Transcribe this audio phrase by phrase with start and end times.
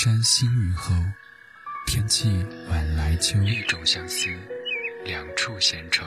[0.00, 0.94] 山新雨后，
[1.84, 2.30] 天气
[2.70, 3.36] 晚来秋。
[3.42, 4.28] 一种相思，
[5.04, 6.06] 两处闲愁。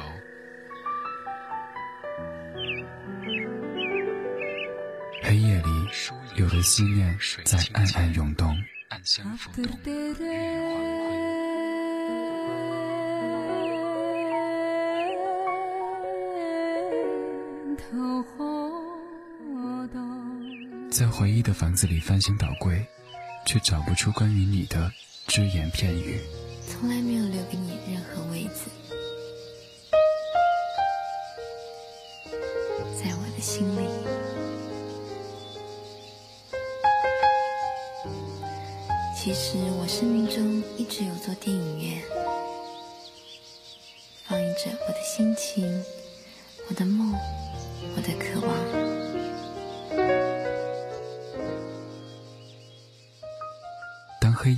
[5.22, 5.90] 黑夜里，
[6.38, 8.58] 有的思念在暗暗涌动。
[8.88, 10.06] 暗香浮动，月
[17.92, 18.72] 黄昏。
[20.90, 22.86] 在回忆的房子里翻箱倒柜，
[23.46, 24.92] 却找不出关于你的
[25.28, 26.20] 只言片语。
[26.68, 28.70] 从来没有留给你任何位子，
[32.98, 33.88] 在我的心里。
[39.18, 41.81] 其实我生命中一直有座电影院，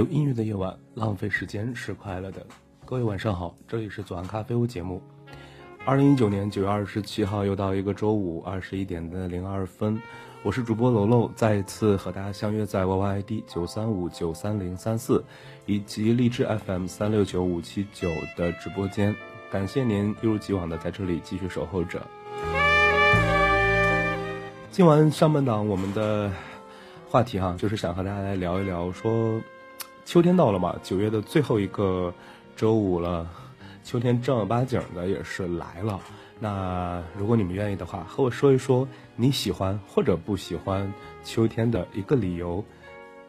[0.00, 2.40] 有音乐的夜晚，浪费时间是快乐的。
[2.86, 5.02] 各位晚上好，这里是左岸咖啡屋节目。
[5.84, 10.00] 二零一九年九月二十七号，又到一个周五二十一点的零二分，
[10.42, 15.22] 我是主播楼楼，再一次和大家相约在 Y Y I D 九三五九三零三四
[15.66, 19.14] 以及荔枝 F M 三六九五七九的直播间。
[19.50, 22.00] 感谢您一如既往的在这里继续守候着。
[24.70, 26.32] 今晚上半档我们的
[27.06, 29.38] 话题哈，就是想和大家来聊一聊说。
[30.10, 32.12] 秋天到了嘛，九月的最后一个
[32.56, 33.30] 周五了，
[33.84, 36.00] 秋天正儿八经的也是来了。
[36.40, 42.64] 那如果你们愿意的话，和我说一说你喜欢或者不喜欢秋天的一个理由，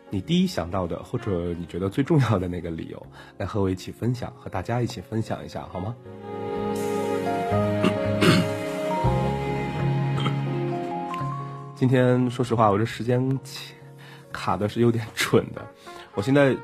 [0.09, 3.05] 你第一想到的或者你觉得最重要的那个理由，
[3.37, 5.95] 来和我一起分享，和大家一起分享一下，好吗？
[11.75, 13.39] 今天说实话，我这时间
[14.31, 15.63] 卡的是有点准的，
[16.15, 16.57] 我现在。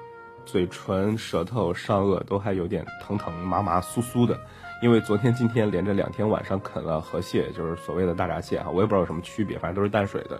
[0.48, 4.40] 嘴唇、舌头、上颚都还有点疼疼、麻麻、酥酥的，
[4.82, 10.40] 因为昨天、今天连着两天晚上啃了河蟹，就是所谓的大闸蟹啊，我也不知道有什么区别，反正都是淡水的，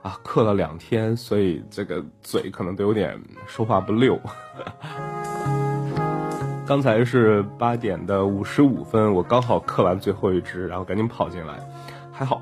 [0.00, 4.16] 啊，嗑了两天，所以这个嘴可能都有点说话不溜。
[6.64, 11.58] 刚才是八点的五十五分，我刚好嗑完最后一只，然后赶紧跑进来，
[12.12, 12.40] 还好，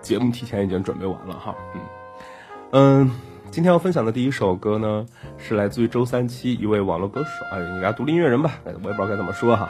[0.00, 1.54] 节目提前已经准备完了哈，
[2.72, 3.10] 嗯，嗯。
[3.54, 5.06] 今天要分享的第一首歌呢，
[5.38, 9.68] 是来自于周三七一位网络歌手，哎，你家独立音乐人吧，我也不知道该怎么说哈。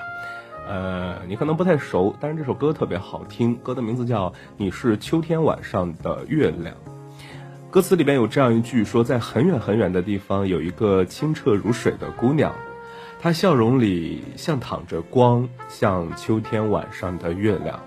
[0.66, 6.74] 呃，你可能不太熟，但是这首歌特别好听，歌的名字叫《你是秋天晚上的月亮》。
[7.70, 12.54] 歌词里边有这样一句说，在很远很远的地方有一个清澈如水的姑娘，
[13.20, 17.78] 她笑容里像淌着光，像秋天晚上的月亮。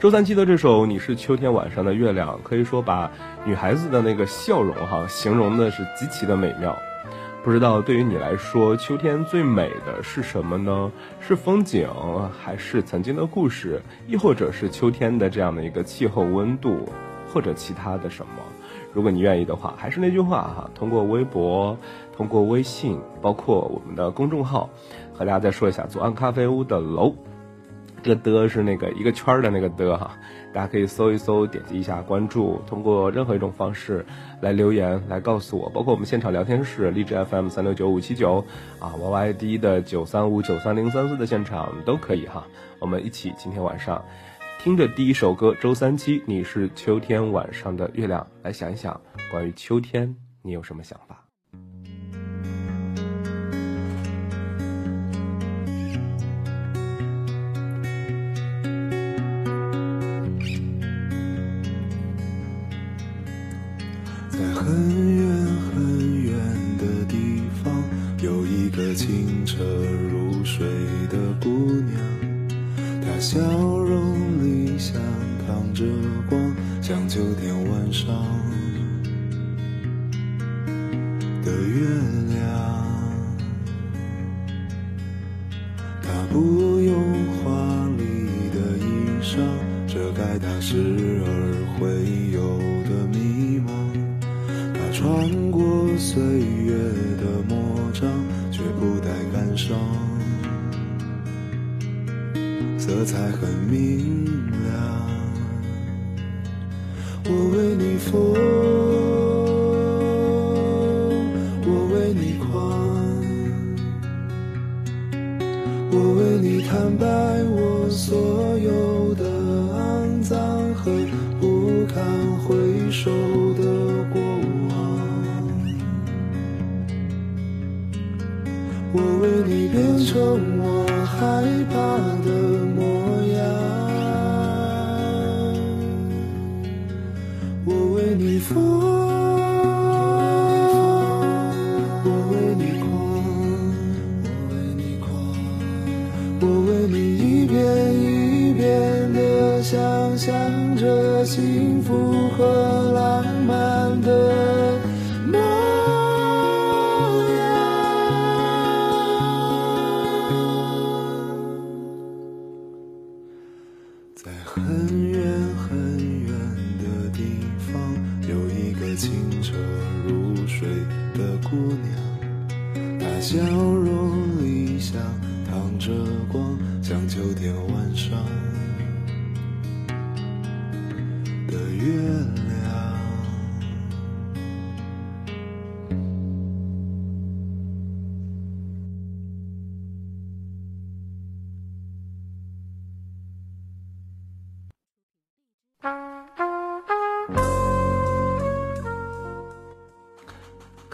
[0.00, 3.10] 周三七的这首《你是秋天晚上的月亮》，可以说把
[3.44, 6.76] 女孩子的那个笑容哈形容的是极其的美妙。
[7.42, 10.92] 不知道对于你来说，秋天最美的是什么呢？
[11.18, 11.88] 是风景，
[12.40, 16.88] 还是曾经的故事，亦或者是秋天的这样的一个气候温度，
[17.34, 18.40] 或者其他的什么？
[18.92, 21.76] 如果你愿意的话，还是那句话哈，通过微博、
[22.16, 24.70] 通过微信，包括我们的公众号，
[25.12, 27.16] 和大家再说一下左岸咖啡屋的楼。
[28.08, 30.16] 这个的是那个一个圈儿的那个的哈，
[30.50, 34.06] 大家可以搜一搜，点击一下关注，通过任何一种方式
[34.40, 38.42] 来留言来告诉我，包括我们现场聊天室荔枝 FM 三六九五七九
[38.78, 42.46] 啊，YYD 的九三五九三零三四的现场都可以哈，
[42.78, 44.02] 我们一起今天晚上
[44.58, 48.98] 听着第一首歌，周三七，你是秋天晚上的月亮，来想一想
[49.30, 51.27] 关于秋天你有什么想法？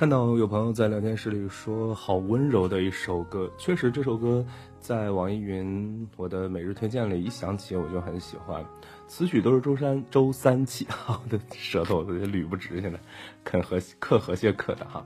[0.04, 4.44] 看到有朋友在聊天室里说好温柔的一首歌，确实这首歌
[4.78, 8.62] 在网易云我的每日推荐里一响起我就很喜欢。
[9.08, 13.00] 词曲都是周三周三七， 我的舌头都捋不直，现在
[13.44, 15.02] 啃和嗑和谐嗑的哈。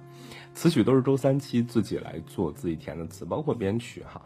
[0.52, 4.20] 词曲都是周三七自己来做自己填的词，包括编曲哈。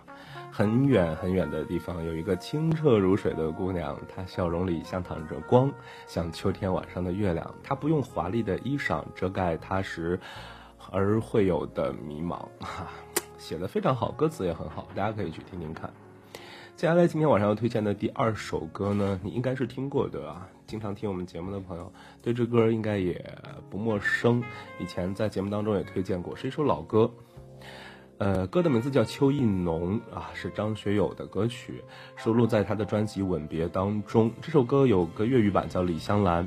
[0.51, 5.71] 很远很远的地方有一个清澈如水的姑娘，她笑容里像躺着光，
[6.07, 7.55] 像秋天晚上的月亮。
[7.63, 10.19] 她不用华丽的衣裳遮盖她时
[10.93, 12.87] 而会有的迷茫，哈，
[13.39, 15.91] 写的非常好，歌词也很好，大家可以去听听看。
[16.77, 23.25] 接下来今天晚上要推荐的第二首歌呢，你应该是听过的啊，经常听我们节目的朋友对这歌应该也
[23.71, 24.43] 不陌生，
[24.79, 27.11] 以前在节目当中也推荐过，是一首老歌。
[28.19, 31.83] 呃，歌的名字叫《秋意浓》啊，是张学友的歌曲，
[32.17, 34.31] 收录在他的专辑《吻别》当中。
[34.41, 36.45] 这首歌有个粤语版叫《李香兰》。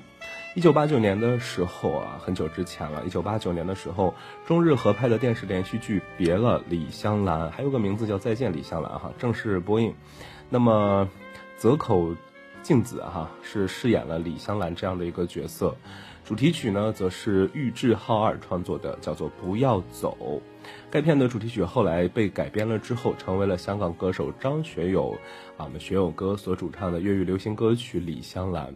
[0.56, 3.04] 一九八九年的时候啊，很久之前了。
[3.06, 9.94] 一九八九年的时候，中日合拍的电视连续剧《别了，李香兰》还有个名字叫《再见，李香兰》哈，正式播映。
[10.50, 11.10] 那么，
[11.58, 12.16] 泽口
[12.64, 15.76] 静子哈是饰演了李香兰这样的一个角色。
[16.24, 20.18] 主题曲呢，则是玉置浩二创作的，叫做《不要走》。
[20.90, 25.18] 该片的主题曲后来被改编了之后，成为了香港歌手张学友
[25.58, 28.68] 啊，我们学友哥所主唱的粤语流行歌曲《李香兰》。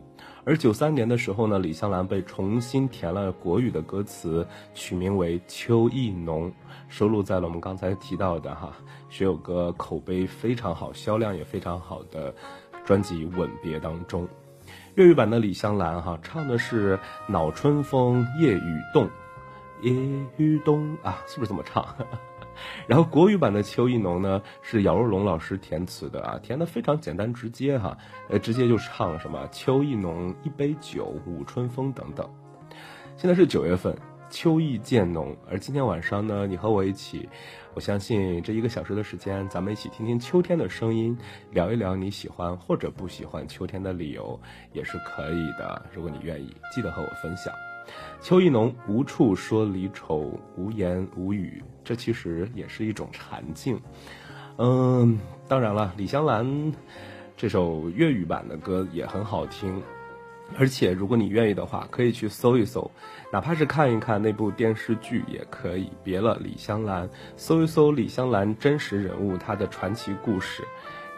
[0.46, 6.50] 而九三年的时候呢，李香兰被重新填了国语的歌词，取名为《秋意浓》，
[6.88, 8.74] 收录在了我们刚才提到的哈
[9.10, 12.34] 学友哥口碑非常好、销量也非常好的
[12.84, 14.27] 专辑《吻别》当中。
[14.96, 19.08] 粤语版的李香兰哈唱的是恼春风夜雨冻，
[19.81, 19.91] 夜
[20.38, 21.86] 雨冻啊，是不是这么唱？
[22.88, 32.29] 然后国语版的秋意浓呢，是姚若龙老师填词的啊，填的非常简单直接哈，呃，直接就唱什么秋意浓，一杯酒，舞春风等等。
[33.15, 33.98] 现在是九月份，
[34.29, 37.29] 秋意渐浓，而今天晚上呢，你和我一起，
[37.74, 41.17] 我相信这一个小时的时间，咱们一起听听秋天的声音，
[41.51, 44.38] 聊一聊你喜欢或者不喜欢秋天的理由，
[44.74, 45.81] 也是可以的。
[45.93, 47.53] 如果你愿意，记得和我分享。
[48.21, 53.79] 秋意浓，无处说离愁，无言无语，这其实也是一种禅境。
[54.57, 56.73] 嗯，当然了，李香兰
[57.38, 59.81] 这首粤语版的歌也很好听，
[60.57, 62.91] 而且如果你愿意的话，可以去搜一搜，
[63.31, 65.89] 哪怕是看一看那部电视剧也可以。
[66.03, 70.61] 别了，李香兰，搜一搜李香兰真实人物她的传奇故事，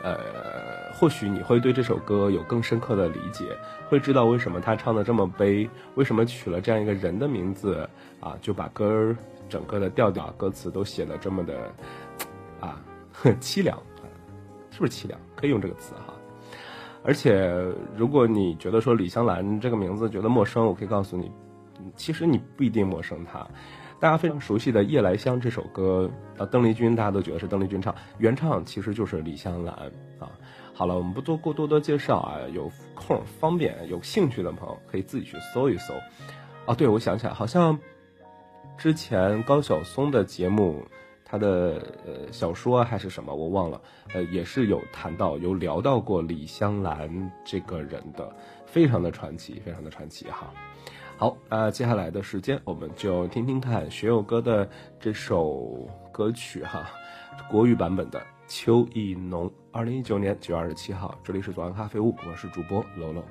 [0.04, 3.56] 呃，或许你会对这首歌有更深刻的理解，
[3.88, 7.88] 会知道为什么他唱的这么悲，为什么取了这样一个人的名字
[8.20, 9.16] 啊，就把歌儿
[9.48, 11.72] 整个的调调、歌词都写的这么的
[12.60, 12.82] 啊
[13.40, 13.78] 凄凉，
[14.72, 15.20] 是不是凄凉？
[15.36, 16.14] 可以用这个词哈。
[17.04, 17.52] 而且，
[17.96, 21.32] 如果你觉得说李香兰这个名字觉得陌生，我可以告诉你，
[21.96, 23.48] 其实你不一定陌生她。
[24.02, 29.76] 大家非常熟悉的《夜来香》这首歌，啊，邓丽君大家都觉得是邓丽君唱，原唱其实就是李香兰
[30.18, 30.28] 啊。
[30.74, 35.94] 好了，我们不做过多的介绍啊，有空方便有兴趣的朋友可以自己去搜一搜。
[36.66, 37.78] 哦，对，我想起来，好像
[38.76, 40.84] 之前高晓松的节目，
[41.24, 43.80] 他的呃小说还是什么，我忘了，
[44.16, 50.52] 呃，也是有谈到有聊到过李香兰这个人的，非常的传奇，非常的传奇哈。
[51.22, 54.68] 好，那接下来的时间，我们就听听看学友哥的
[55.00, 56.90] 这首歌曲哈，
[57.48, 59.48] 国语版本的《秋意浓》。
[59.72, 63.24] 二零一九年九月二十七号，这里是左岸咖啡屋，我是主播楼楼。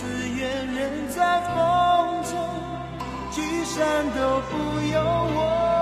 [0.00, 2.32] 只愿人在风中，
[3.30, 4.56] 聚散都不
[4.90, 5.79] 由我。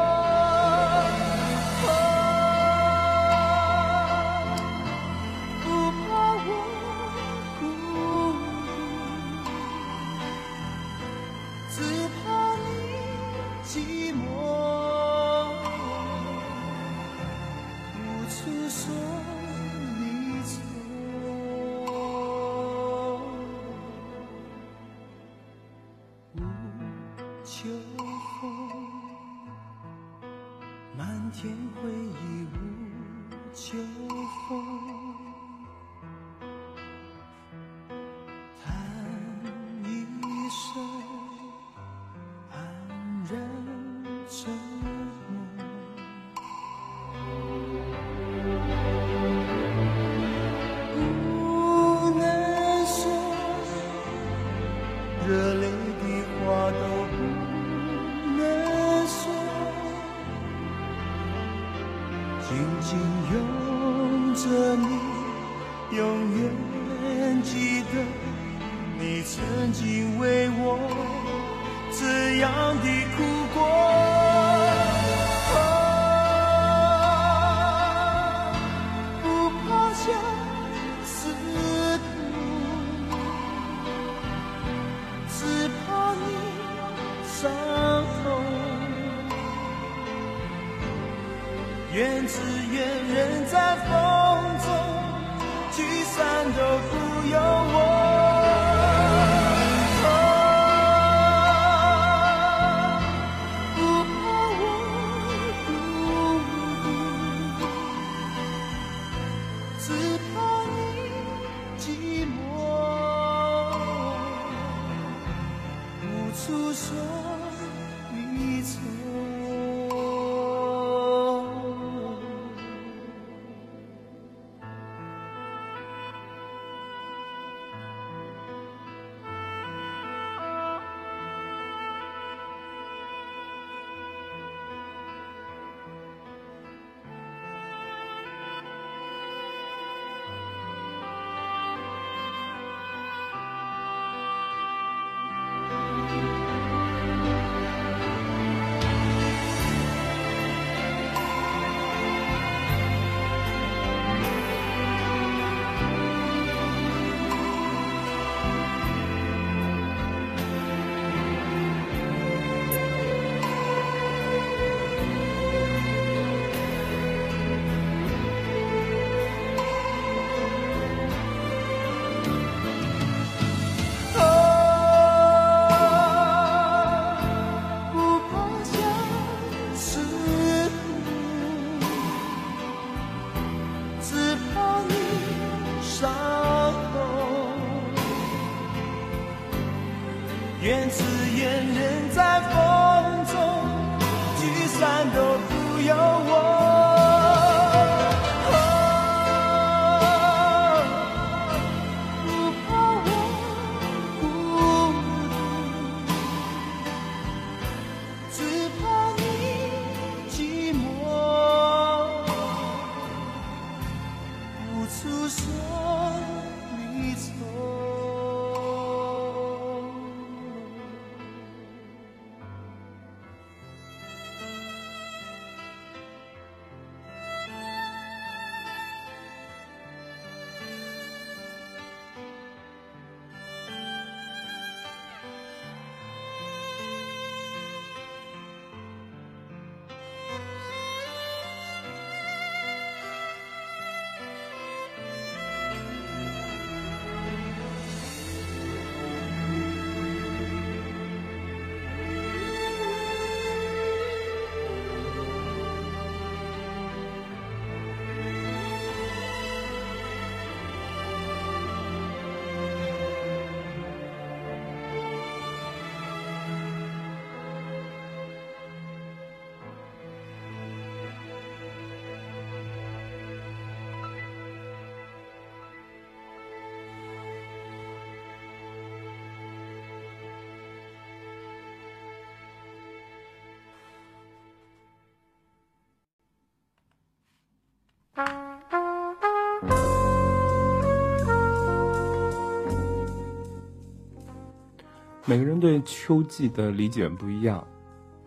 [295.29, 297.63] 每个人对秋季的理解不一样。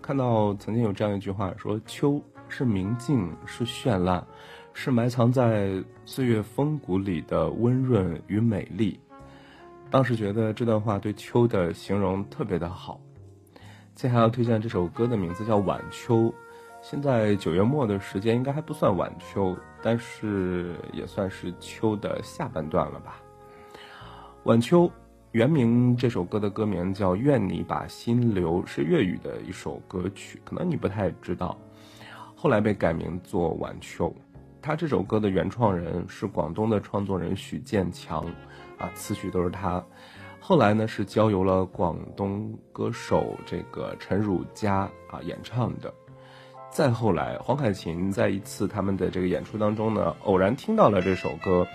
[0.03, 4.23] 看到曾经有这样一句话说：“秋是明净，是绚烂，
[4.71, 8.99] 是埋藏在岁月风骨里的温润与美丽。”
[9.89, 13.01] 当时觉得这段话对秋的形容特别的好。
[13.95, 16.15] 接下来要推荐这首歌的名字叫《晚秋》。
[16.83, 23.19] 现在九月末的时间应该还不算晚秋，但是也算是秋的下半段了吧。
[24.43, 24.91] 晚秋
[25.31, 31.57] 原名这首歌的歌名叫《愿你把心留》，是粤语的一首歌曲，可能你不太知道。
[32.35, 34.09] 后来被改名做《晚秋》。
[34.61, 38.25] 他这首歌的原创人是广东的创作人许建强，
[38.77, 39.81] 啊，词曲都是他。
[40.41, 45.93] 后来呢是交由了广东歌手这个陈汝佳啊演唱的。
[46.69, 51.65] 再后来，黄凯芹在一次他们的这个演出当中呢，偶然听到了这首歌，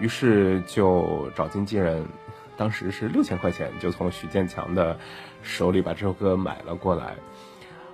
[0.00, 2.04] 于是就找经纪人，
[2.56, 4.98] 当时是六千块钱就从许建强的
[5.42, 7.14] 手里把这首歌买了过来。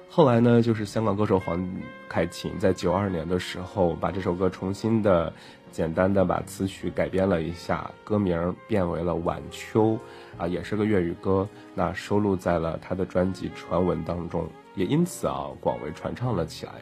[0.09, 1.67] 后来呢，就是香港歌手黄
[2.07, 5.33] 凯芹在九二年的时候把这首歌重新的、
[5.71, 9.93] 简单的把词曲改编了一下，歌名变为了《晚秋》，
[10.37, 14.47] 啊，也是个粤语歌，那收录在了他的专辑《传闻》当中。
[14.75, 16.73] 也因此啊广为传唱了起来。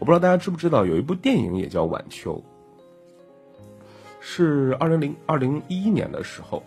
[0.00, 2.34] 我不知道大家知不知道，有一部电影也叫《晚秋》，
[4.26, 6.62] 是二零零二零一一年的时候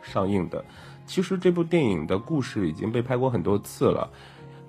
[0.00, 0.64] 上映的。
[1.04, 4.08] 其实这部电影的故事已经被拍过很多次了，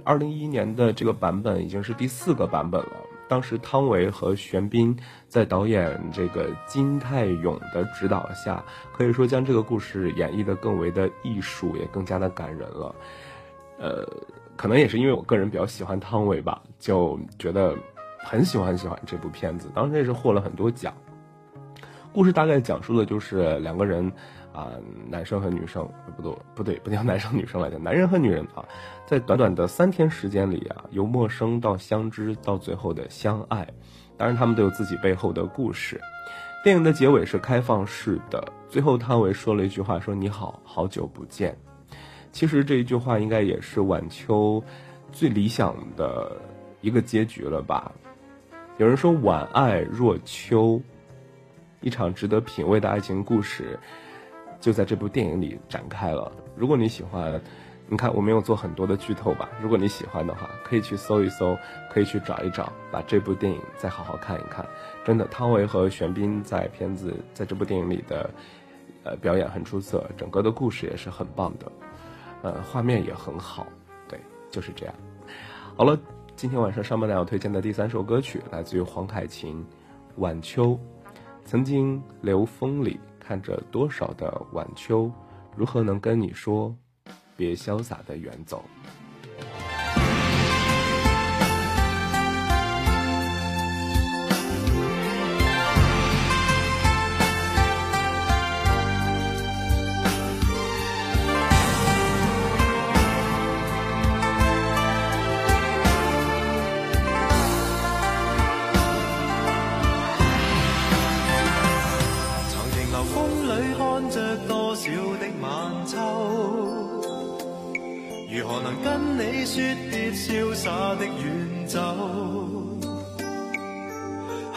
[0.03, 2.91] 二零一一年的这个版本已经是第四个版本了。
[3.29, 4.93] 当时汤唯和玄彬
[5.29, 8.61] 在导演这个金泰勇的指导下，
[8.91, 12.95] 可以说将这个故事演绎的更为的艺术，也更加的感人了。
[13.79, 14.05] 呃。
[14.57, 17.75] 可能也是因为我个人比较喜欢汤唯吧，就觉得
[18.17, 19.69] 很喜欢很喜欢这部片子。
[19.75, 20.91] 当时也是获了很多奖。
[22.13, 24.11] 故事大概讲述的就是两个人
[24.53, 24.71] 啊，
[25.07, 28.65] 男生和女生，不对不对，不叫男生女生来讲，男人和女人啊，
[29.05, 33.67] 在短短的三天时间里啊，由陌生到相知，到最后的相爱。
[34.17, 36.01] 当然，他们都有自己背后的故事。
[36.63, 41.55] 电影的结尾是开放式的，最后汤唯说了一句话，说：“你好，好久不见。”
[42.33, 44.61] 其实这一句话应该也是晚秋
[45.11, 46.35] 最理想的
[46.81, 47.91] 一个结局了吧？
[48.77, 50.81] 有人说晚爱若秋，
[51.81, 53.79] 一场值得品味的爱情故事
[54.59, 56.31] 就在这部电影里展开了。
[56.55, 57.39] 如果你喜欢，
[57.87, 59.47] 你看我没有做很多的剧透吧？
[59.61, 61.57] 如果你喜欢的话，可以去搜一搜，
[61.91, 64.65] 可以去找一找，把这部电影再好好看一看。
[65.05, 68.29] 真的，汤唯和玄彬在片子在这部电影里的
[69.03, 71.71] 呃表演很出色，整个的故事也是很棒的。
[72.41, 73.67] 呃，画面也很好，
[74.07, 74.95] 对，就是这样。
[75.75, 75.97] 好了，
[76.35, 79.63] 今天晚上上半段要推荐的第三首歌曲来自于黄凯芹，
[80.21, 80.71] 《晚秋》。
[81.47, 85.09] 曾经流风里看着多少的晚秋，
[85.55, 86.75] 如何能跟你说，
[87.37, 88.65] 别潇洒的远走。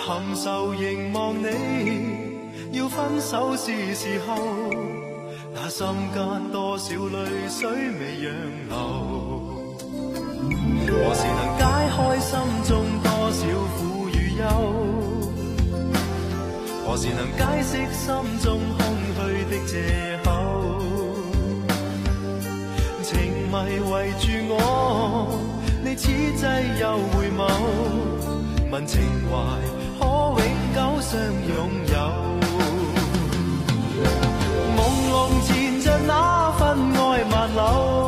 [0.07, 1.47] 含愁凝望你，
[2.73, 4.35] 要分手是时候。
[5.53, 8.33] 那心间多少泪水未让
[8.71, 8.75] 流？
[10.87, 11.63] 何时能解
[11.95, 12.31] 开心
[12.65, 12.71] 中
[13.03, 13.41] 多少
[13.77, 14.43] 苦与忧？
[16.87, 18.09] 何时能解释心
[18.43, 18.81] 中空
[19.15, 19.19] 虚
[19.51, 19.73] 的借
[20.25, 20.29] 口？
[23.03, 23.11] 情
[23.49, 23.55] 迷
[23.91, 24.57] 围住我，
[25.85, 26.43] 你此际
[26.81, 27.39] 又回眸，
[28.73, 29.33] 问情怀
[30.75, 31.95] 久相拥有？
[34.77, 34.79] 朦
[35.11, 35.13] 胧
[35.47, 36.11] 缠着那
[36.53, 36.61] 份
[36.95, 38.00] 爱万缕。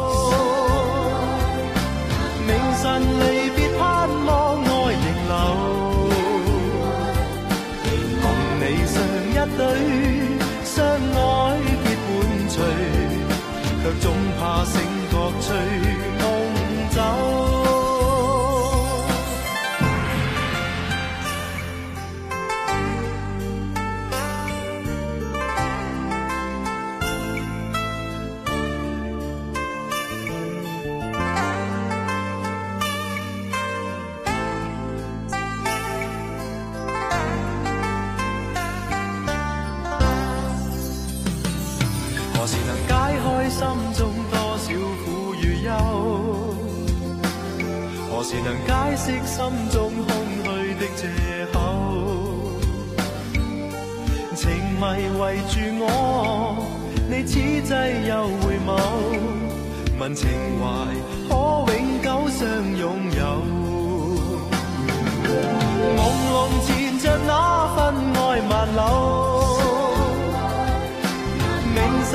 [48.22, 51.02] 何时能解释心中空虚的借
[51.52, 51.58] 口？
[54.36, 54.80] 情迷
[55.18, 55.84] 围住我，
[57.10, 57.74] 你此际
[58.06, 58.70] 又回眸，
[59.98, 60.30] 问情
[60.60, 60.62] 怀
[61.28, 61.34] 可
[61.72, 63.20] 永久相拥有？
[65.98, 66.32] 朦胧
[66.64, 67.30] 缠着那
[67.74, 67.80] 份
[68.14, 68.80] 爱万缕。
[71.74, 71.76] 明
[72.08, 72.14] 晨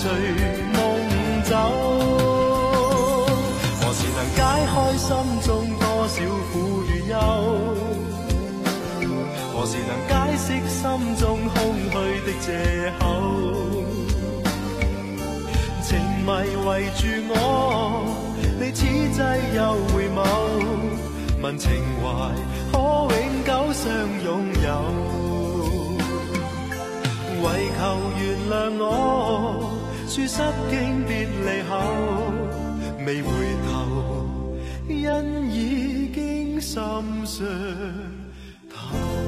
[0.00, 0.06] 隨
[0.72, 0.74] 夢
[1.44, 1.52] 走。
[3.82, 5.08] 何時能解開心
[5.42, 6.16] 中多少
[6.50, 6.54] 苦
[6.88, 7.14] 與憂？
[9.52, 10.80] 何時能解釋心
[11.16, 11.54] 中空
[11.90, 12.48] 虛的借
[12.98, 13.02] 口？
[15.82, 15.88] 情
[16.24, 16.28] 迷
[16.64, 17.34] 圍住我，
[18.58, 19.20] 你此際
[19.54, 19.60] 又
[19.92, 20.18] 回眸，
[21.42, 21.68] 問情
[22.02, 22.04] 懷
[22.72, 22.74] 可
[23.12, 23.84] 永久相
[24.24, 24.28] 擁
[24.64, 24.68] 有。
[27.42, 27.44] 唯
[27.78, 27.80] 求
[28.18, 28.84] 原諒我，
[30.10, 31.78] 說失經別離後，
[33.06, 33.30] 未回
[33.70, 34.26] 頭，
[34.88, 36.82] 因已經心
[37.24, 37.44] 傷
[38.68, 39.20] 透。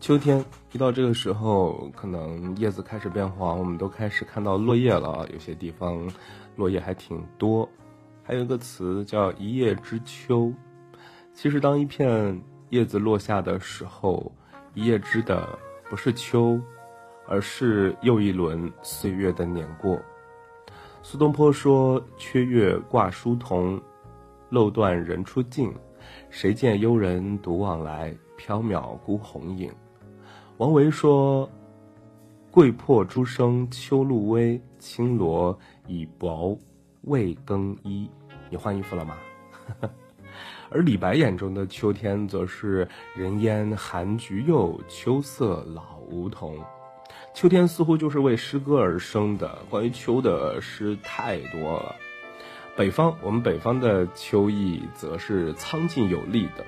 [0.00, 5.24] 秋天一到这个时候，可能叶子开始变黄，我们都开始看到落叶了。
[5.32, 6.12] 有些地方
[6.56, 7.68] 落叶还挺多。
[8.24, 10.52] 还有一个词叫“一叶知秋”。
[11.32, 14.32] 其实，当一片叶子落下的时候，
[14.74, 15.48] 一叶知的
[15.88, 16.60] 不是秋，
[17.28, 19.96] 而是又一轮岁月的碾过。
[21.02, 23.80] 苏东坡说：“缺月挂疏桐，
[24.50, 25.72] 漏断人初静。
[26.30, 29.70] 谁见幽人独往来，缥缈孤鸿影。”
[30.58, 31.50] 王维说
[32.52, 36.56] ：“桂破诸生秋露微，青罗已薄
[37.02, 38.08] 未更衣。”
[38.48, 39.16] 你换衣服了吗？
[40.70, 42.86] 而李白眼中的秋天，则是
[43.16, 46.56] 人烟寒菊柚，秋色老梧桐。
[47.34, 51.96] 秋天似乎就是为诗歌而生的，关于秋的诗太多了。
[52.76, 56.64] 北方，我们北方的秋意则是苍劲有力的。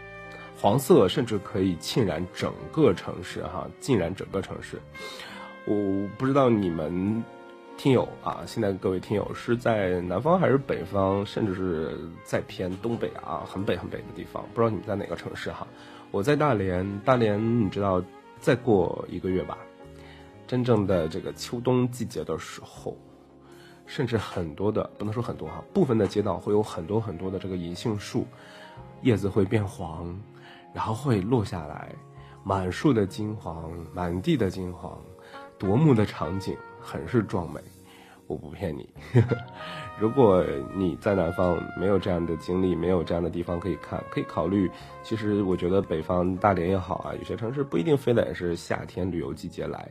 [0.59, 4.81] 黄色甚至可以浸染整个城市，哈，浸染整个城市。
[5.67, 7.23] 我不知道你们
[7.77, 15.67] 听友啊，现在各位听友是在南方还是北方，甚至是在偏东北啊，很北很北的地方，不知道你们在哪个城市哈？
[16.11, 18.03] 我在大连，大连你知道，
[18.41, 19.59] 再过一个月吧，
[20.47, 22.97] 真正的这个秋冬季节的时候，
[23.85, 28.27] 甚至很多的不能说很多哈，部分的街道会有很多很多的这个银杏树，
[29.03, 30.19] 叶子会变黄。
[30.77, 31.91] 然后会落下来，
[32.45, 35.01] 满树的金黄，满地的金黄，
[35.57, 37.59] 夺目的场景，很是壮美。
[38.27, 38.87] 我不骗你，
[39.99, 44.71] 如果你在南方没有这样的经历，没有这样的地方可以看，可以考虑。
[45.03, 49.89] 其实我觉得北方大连也好啊，有些城市不一定非得是夏天旅游季节来，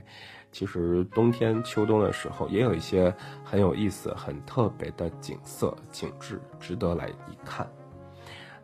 [0.51, 3.11] 其实冬天、秋冬的时候也有一些
[3.43, 7.67] 很有意思、很特别的景色、景致，值得来一看。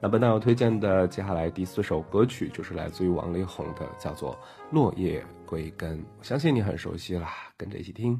[0.03, 4.33] 那本档要推荐的接下来第四首歌曲就是来自于王力宏的，叫做
[4.71, 5.99] 《落叶归根》。
[6.17, 8.19] 我相信你很熟悉啦，跟着一起听。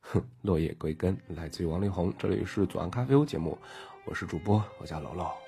[0.00, 2.12] 哼，落叶归根，来自于王力宏。
[2.18, 3.56] 这里是左岸咖啡屋节目，
[4.06, 5.47] 我是主播，我叫楼楼。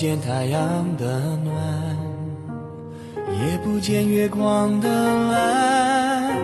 [0.00, 1.54] 见太阳的暖，
[3.28, 6.38] 夜不见月光的蓝，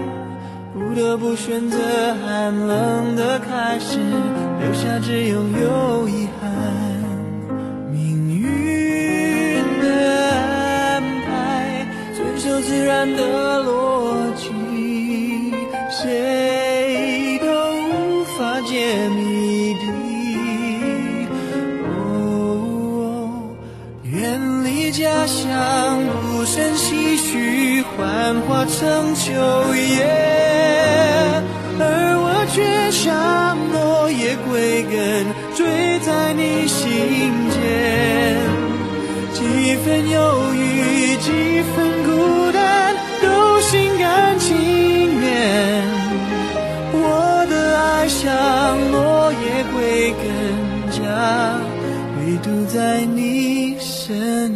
[0.75, 1.79] 不得不选择
[2.17, 3.99] 寒冷的开始，
[4.61, 6.53] 留下只有有遗憾。
[7.91, 9.89] 命运的
[10.37, 13.96] 安排，遵守自然的逻
[24.97, 29.31] 家乡，无声唏嘘，幻化成秋
[29.75, 30.07] 叶，
[31.79, 36.89] 而我却像落叶归根，坠在你心
[37.53, 37.61] 间，
[39.35, 43.61] 几分忧郁，几分孤单，都。
[43.61, 44.57] 心甘情
[45.21, 45.85] 愿，
[46.93, 48.25] 我的爱像
[48.93, 50.25] 落叶归根，
[50.93, 50.97] 家
[52.17, 54.56] 唯独在你身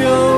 [0.00, 0.29] 成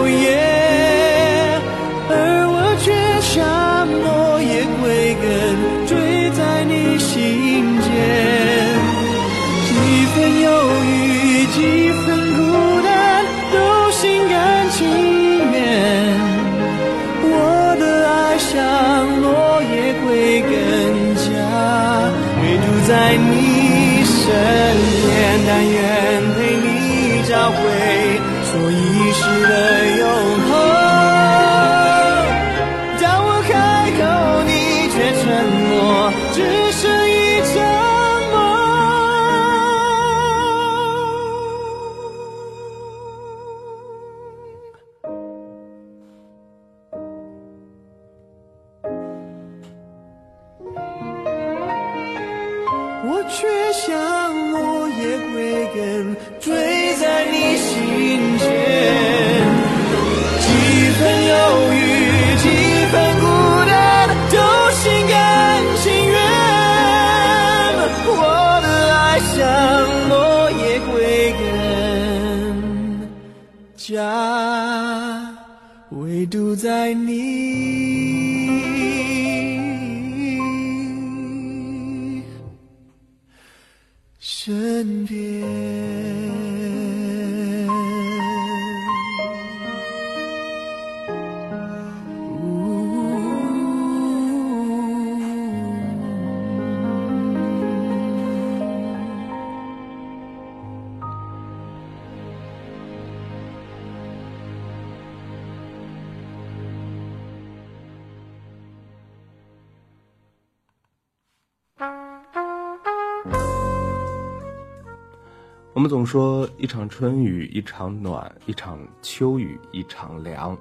[115.92, 120.56] 总说一场春雨一场暖，一场秋雨一场凉。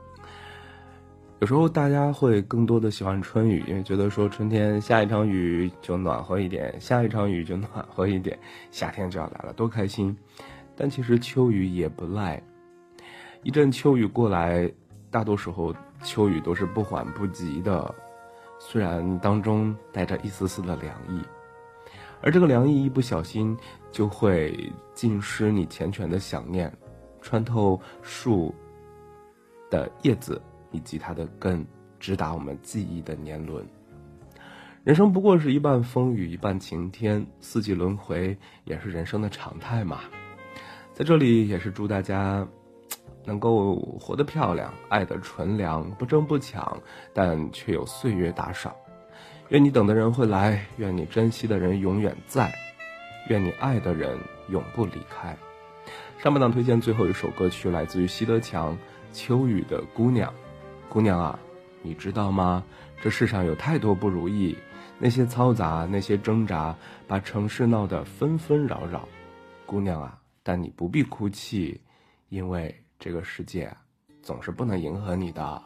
[1.39, 8.37] 有时候大家会更多的喜欢春雨，因为觉得说春天下一场雨就暖和一点，下一场雨就暖和一点，
[8.71, 10.13] 夏天就要来了，多开心。
[10.75, 12.43] 但其实秋雨也不赖，
[13.41, 14.69] 一阵秋雨过来，
[15.09, 17.95] 大多时候秋雨都是不缓不急的，
[18.59, 21.21] 虽然当中带着一丝丝的凉意。
[22.21, 23.57] 而这个凉意一不小心
[23.91, 26.71] 就会浸湿你缱绻的想念，
[27.21, 28.53] 穿透树
[29.69, 31.65] 的叶子以及它的根，
[31.99, 33.65] 直达我们记忆的年轮。
[34.83, 40.01] 人生不过是一半风雨一半晴天，四季轮回也是人生的常态嘛。
[40.93, 42.47] 在这里也是祝大家
[43.23, 46.81] 能够活得漂亮，爱的纯良，不争不抢，
[47.13, 48.75] 但却有岁月打赏。
[49.51, 52.53] 愿你等的人会来，愿你珍惜的人永远在，
[53.27, 55.37] 愿你爱的人永不离开。
[56.19, 58.73] 上半档推荐最后一首歌曲，来自于西德强
[59.11, 60.31] 《秋雨的姑娘》。
[60.87, 61.37] 姑娘啊，
[61.81, 62.63] 你知道吗？
[63.01, 64.57] 这世上有太多不如意，
[64.97, 66.73] 那些嘈杂，那些挣扎，
[67.05, 69.05] 把城市闹得纷纷扰扰。
[69.65, 71.81] 姑娘啊，但你不必哭泣，
[72.29, 73.69] 因为这个世界
[74.23, 75.61] 总是不能迎合你的。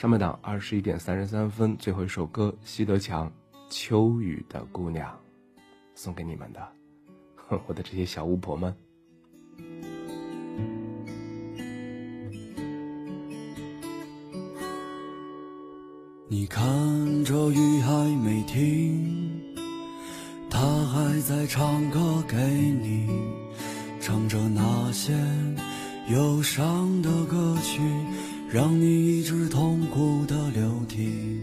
[0.00, 3.28] 上半档二十一点三十三分，最后一首歌，西德强
[3.68, 5.10] 《秋雨的姑娘》，
[5.94, 6.72] 送给你们的，
[7.68, 8.74] 我的这些小巫婆们。
[16.30, 16.64] 你看，
[17.22, 19.38] 这雨还没停，
[20.48, 23.06] 它还在唱歌给你，
[24.00, 25.12] 唱着那些
[26.08, 27.82] 忧伤的歌曲。
[28.52, 31.38] 让你一直痛苦的流涕。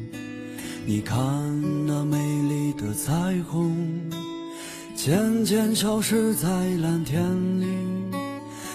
[0.86, 1.18] 你看
[1.86, 3.14] 那美丽的彩
[3.50, 3.74] 虹，
[4.94, 6.48] 渐渐消失在
[6.82, 7.24] 蓝天
[7.62, 7.66] 里。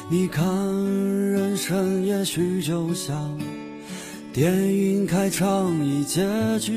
[0.09, 3.39] 你看人生也许就像
[4.33, 6.27] 电影开场已结
[6.59, 6.73] 局。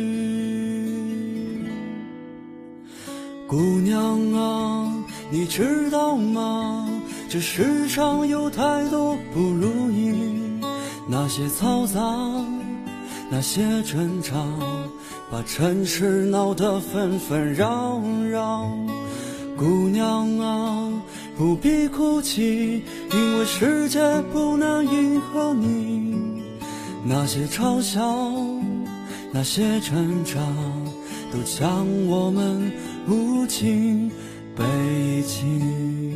[3.48, 6.90] 姑娘啊，你知道吗？
[7.30, 10.35] 这世上有太多不如意。
[11.08, 12.02] 那些嘈杂，
[13.30, 14.36] 那些争吵，
[15.32, 18.68] 把城市闹得纷纷扰扰。
[19.56, 20.92] 姑娘啊，
[21.38, 22.84] 不必哭泣，
[23.14, 24.00] 因为世界
[24.34, 26.44] 不能迎合你。
[27.06, 28.02] 那些嘲笑，
[29.32, 30.40] 那些挣扎，
[31.32, 32.72] 都将我们
[33.08, 34.10] 无情
[34.56, 34.64] 背
[35.22, 36.15] 弃。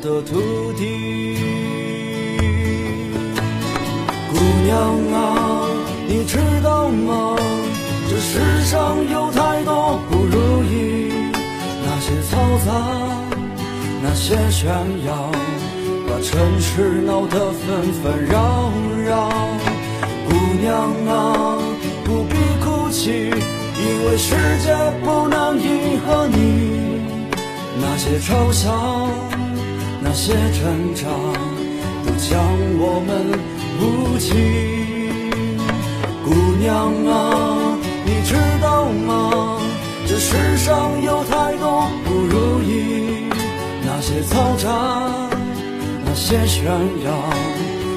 [0.00, 1.36] 的土地。
[4.32, 4.78] 姑娘
[5.12, 5.68] 啊，
[6.06, 7.36] 你知道吗？
[8.08, 11.12] 这世上有太多不如意，
[11.84, 12.30] 那些嘈
[12.66, 12.70] 杂，
[14.02, 14.68] 那些炫
[15.06, 15.30] 耀，
[16.06, 18.70] 把城市闹得纷纷扰
[19.06, 19.30] 扰。
[20.28, 20.30] 姑
[20.60, 20.70] 娘
[21.06, 21.58] 啊，
[22.04, 26.36] 不必哭泣，因为世界不能迎合你。
[27.80, 28.70] 那些嘲笑，
[30.14, 31.06] 那些挣扎，
[32.04, 32.38] 都将
[32.76, 33.32] 我们
[33.80, 34.28] 无情。
[36.22, 39.58] 姑娘啊，你知道吗？
[40.06, 43.24] 这世上有太多不如意，
[43.86, 44.68] 那些嘈杂，
[46.04, 46.66] 那些喧
[47.02, 47.16] 嚷，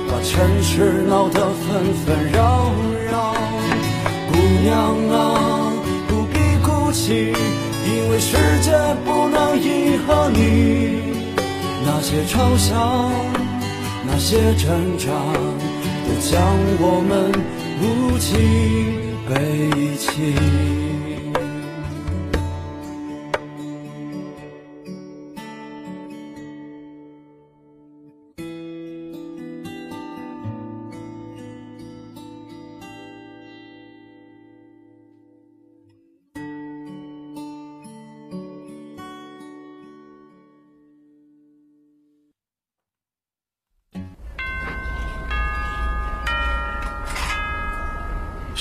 [0.08, 2.72] 把城市闹得纷纷扰
[3.12, 3.36] 扰。
[4.32, 4.74] 姑娘
[5.10, 5.74] 啊，
[6.08, 7.34] 不必哭泣。
[7.86, 8.72] 因为世界
[9.04, 11.35] 不能迎合你，
[11.88, 13.12] 那些嘲笑，
[14.08, 16.42] 那些挣扎，都将
[16.80, 17.32] 我们
[17.80, 18.32] 无情
[19.30, 20.95] 背弃。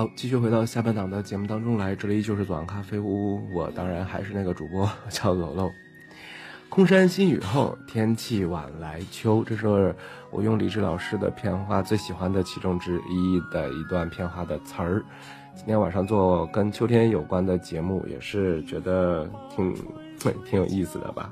[0.00, 5.70] 好，继续回到下半档的节目当中来，这里就是左岸咖啡屋，我当然还是那个主播， 叫楼楼。
[6.70, 9.44] 空山新雨后，天气晚来秋。
[9.44, 9.94] 这是
[10.30, 15.04] 我用李志老师的片花最喜欢的其中之一的一段片花的词儿。
[15.54, 19.74] 今天晚上做跟秋天有关的节目，也是觉得挺
[20.18, 21.30] 挺有意思的吧。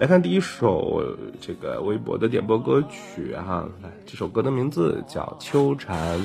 [0.00, 1.00] 来看第一首
[1.40, 6.18] 这个微博的点播歌曲哈，来这首歌的名字叫《秋蝉》，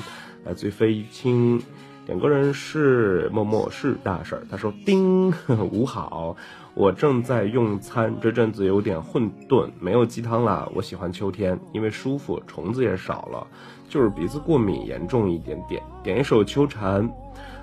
[0.45, 1.61] 来自于费玉清。
[2.05, 5.33] 点歌人是默默是大婶儿，他说：“丁
[5.71, 6.35] 午好。”
[6.75, 10.67] 我正在用餐，这阵子有点混沌，没有鸡汤啦。
[10.73, 13.47] 我喜欢秋天，因为舒服，虫子也少了，
[13.87, 15.81] 就是鼻子过敏严重一点点。
[16.01, 17.07] 点一首《秋蝉》，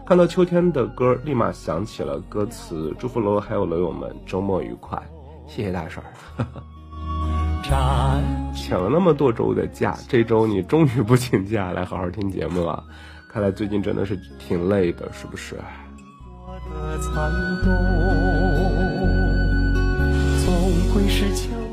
[0.07, 2.95] 看到秋天的歌，立马想起了歌词。
[2.99, 4.97] 祝福楼还有楼友们周末愉快，
[5.47, 6.47] 谢谢大婶儿。
[8.55, 12.85] 请了那么多周的假，这周你终于不请假来好好听节目了。
[13.29, 15.57] 看来最近真的是挺累的，是不是？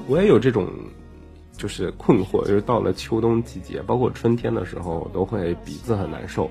[0.08, 0.68] 我也有这种，
[1.58, 6.50] 就是困惑，就是到了秋冬季节，包括春天的时候，都会鼻子很难受。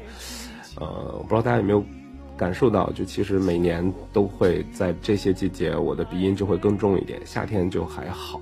[0.78, 1.82] 呃，我不知道大家有没有
[2.36, 7.20] 感受到，就其实每年都会在这些季节，我的鼻音就会更重一点。
[7.24, 8.40] 夏天就还好，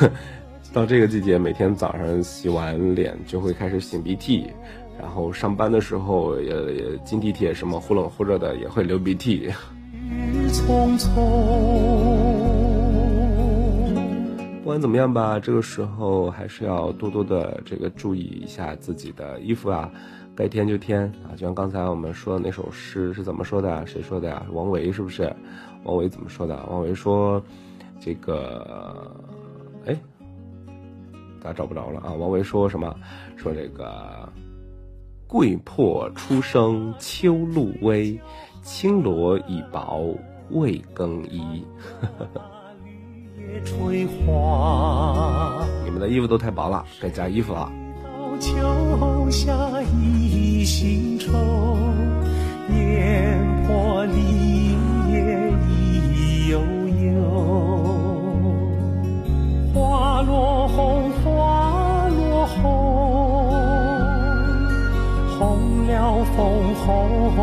[0.72, 4.50] 到这个季节，每天早上洗完脸就会开始擤鼻涕。
[4.98, 9.50] 然后上班的时候也也进地铁，什么忽冷忽热的也会流鼻涕。
[10.50, 11.08] 匆匆
[14.62, 19.90] 不管怎么样吧，这个时候还是要多多的这个注意一下自己的衣服啊，
[20.34, 21.36] 该添就添啊。
[21.36, 23.86] 就像刚才我们说的那首诗是怎么说的？
[23.86, 24.44] 谁说的呀？
[24.52, 25.30] 王维是不是？
[25.82, 26.56] 王维怎么说的？
[26.70, 27.42] 王维说
[28.00, 29.14] ：“这个，
[31.44, 32.92] 咋找不着了啊？”王维说什么？
[33.36, 34.28] 说这个。
[35.26, 38.20] 桂魄初生秋露微，
[38.62, 40.14] 青罗已薄
[40.50, 41.64] 未更衣。
[45.84, 47.72] 你们的衣服都太薄了，该加衣服了。
[48.38, 51.32] 秋夏一新愁，
[52.70, 54.76] 烟破离
[55.10, 56.60] 叶已悠
[57.12, 57.12] 悠。
[59.72, 61.10] 花落红，
[66.36, 66.74] 红，
[67.36, 67.38] 红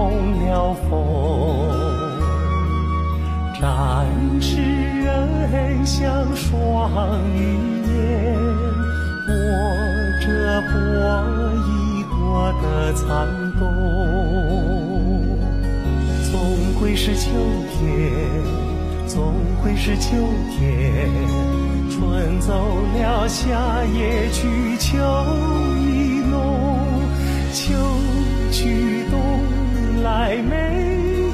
[0.46, 0.90] 了枫，
[3.60, 4.06] 展
[4.40, 6.50] 翅人像双
[7.34, 7.40] 羽
[7.88, 8.36] 燕，
[9.28, 9.32] 握
[10.20, 10.26] 着
[10.68, 10.72] 薄
[11.68, 11.70] 一
[12.10, 13.06] 朵的残
[13.58, 13.62] 冬。
[16.32, 16.34] 总
[16.80, 17.30] 归是秋
[17.72, 17.82] 天，
[19.08, 19.34] 总
[19.64, 20.16] 归是秋
[20.52, 21.10] 天，
[21.90, 22.54] 春走
[22.96, 24.98] 了，夏也去，秋
[25.80, 26.60] 意浓。
[27.54, 27.74] 秋
[28.62, 28.70] 去
[29.10, 29.18] 冬
[30.04, 30.54] 来，美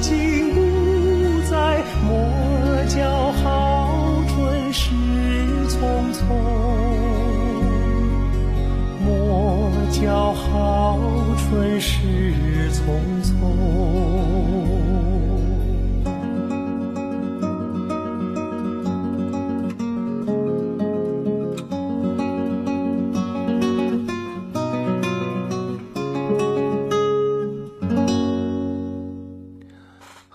[0.01, 0.61] 景不
[1.51, 2.15] 再，莫
[2.87, 3.43] 叫好
[4.29, 4.85] 春逝
[5.67, 5.75] 匆
[6.13, 6.23] 匆，
[9.03, 10.97] 莫叫好
[11.37, 12.79] 春逝匆
[13.25, 13.35] 匆。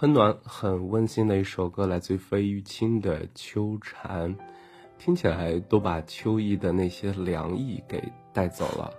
[0.03, 4.35] 很暖、很温馨的一首歌，来自于费玉清的《秋蝉》，
[4.99, 8.91] 听起来都把秋意的那些凉意给带走了。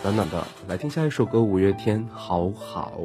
[0.00, 3.00] 暖暖的，来听下一首歌，五月天，好好。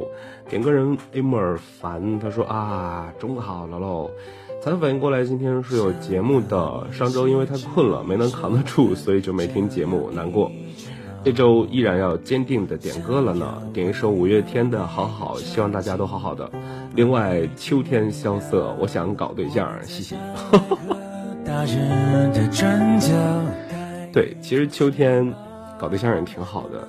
[0.48, 4.08] 点歌人 a m 尔凡，他说啊，中午好了喽。
[4.62, 6.86] 才反应过来，今天是有节目的。
[6.92, 10.52] 上周因为太困了，没能扛得住，所以就没听节目，难过。
[11.24, 16.50] 这周依然要坚定的点歌了呢，点一首五月天的《好好》，希望大家都好好的。
[16.94, 20.16] 另外，秋天萧瑟，我想搞对象，嘻嘻。
[24.12, 25.34] 对，其实秋天
[25.78, 26.88] 搞对象也挺好的，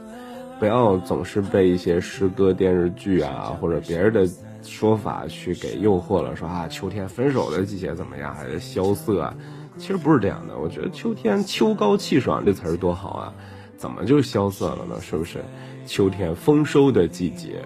[0.60, 4.28] 不要总是被一些诗歌、电视剧啊或者别人的。
[4.62, 8.36] 说法去给诱惑了，说啊，秋天分手的季节怎么样？
[8.36, 9.34] 还是萧瑟啊？
[9.78, 10.60] 其实不是这样的。
[10.60, 13.34] 我觉得秋天秋高气爽这词儿多好啊，
[13.80, 15.00] 怎么就萧瑟了呢？
[15.02, 15.40] 是不是？
[15.86, 17.64] 秋天丰收的季节，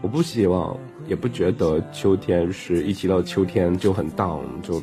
[0.00, 0.74] 我不希望，
[1.06, 4.82] 也不觉得秋天是一提到秋天就很 down，就，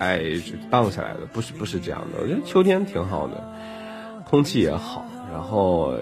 [0.00, 0.18] 哎
[0.70, 2.20] ，down 下来的，不是不是这样的。
[2.20, 3.42] 我觉得秋天挺好的，
[4.28, 5.94] 空气也好，然后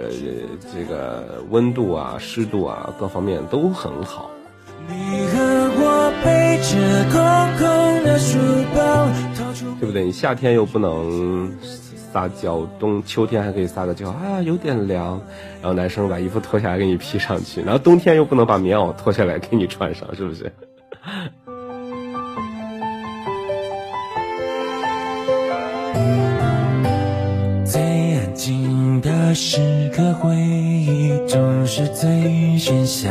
[0.72, 4.30] 这个温度啊、湿度啊各方面都很好。
[4.88, 4.94] 你
[5.28, 5.38] 和
[5.78, 6.72] 我背着
[7.12, 7.20] 空
[7.58, 8.38] 空的书
[8.74, 9.06] 包，
[9.78, 10.04] 对不对？
[10.04, 11.52] 你夏天又不能
[12.12, 15.20] 撒娇，冬秋天还可以撒个娇啊，有点凉。
[15.60, 20.52] 然后男生把衣服脱下来给你披上去，然后冬天又不能把棉袄脱下来给你穿上，是不是？
[27.64, 32.08] 最安静的时刻，回忆总是最
[32.58, 33.10] 喧嚣。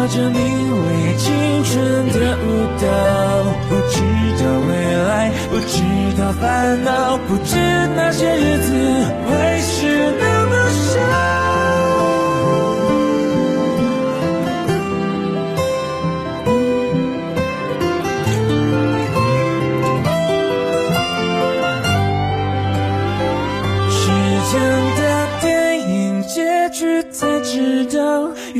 [0.00, 2.48] 跳着你为青春的舞
[2.80, 2.86] 蹈，
[3.68, 4.00] 不知
[4.42, 4.72] 道未
[5.06, 5.82] 来，不知
[6.18, 7.54] 道烦恼，不知
[7.94, 8.72] 那些日子
[9.28, 11.49] 会是那么少。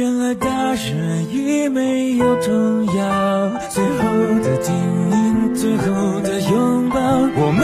[0.00, 3.50] 原来大人已没有重要。
[3.68, 4.02] 最后
[4.42, 4.72] 的叮
[5.10, 6.98] 咛，最后的拥抱，
[7.36, 7.60] 我们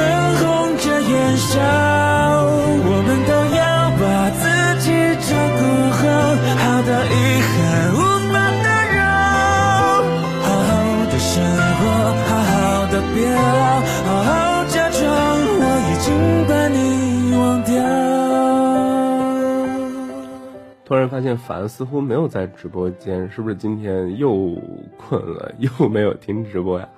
[20.86, 24.54] 突然发现凡似乎没有在直播间，是不是今天又
[24.96, 26.88] 困了，又没有听直播呀？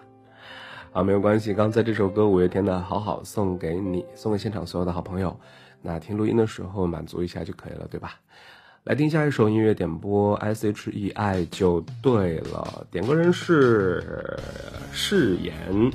[0.92, 5.40] 啊，没有关系，刚才这首歌五月天的《好好》送给你，送给现场所有的好朋友。
[5.80, 8.16] 那听录音的时候满足一下就可以了，对吧？
[8.84, 12.86] 来听下一首音乐点播，S.H.E 爱就对了。
[12.90, 14.38] 点歌人是
[14.92, 15.90] 誓言，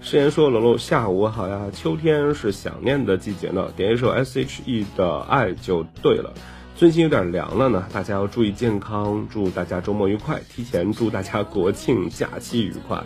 [0.00, 6.34] 誓言说：“楼楼下午好呀，秋天是想念的季节呢。”点一首 S.H.E 的《爱就对了》。
[6.78, 13.02] 最近有点凉了呢，大家要注意健康，祝大家周末愉快，提前祝大家国庆假期愉快。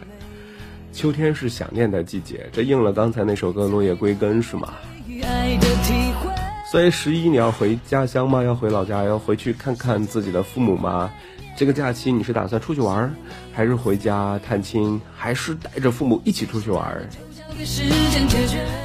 [0.92, 4.74] 秋天是想念的季节，这应了刚才那首歌《落叶归根》是吗？
[6.70, 8.42] 所以十一你要回家乡吗？
[8.42, 9.04] 要回老家？
[9.04, 11.10] 要回去看看自己的父母吗？
[11.56, 13.10] 这个假期你是打算出去玩，
[13.54, 17.08] 还是回家探亲，还是带着父母一起出去玩？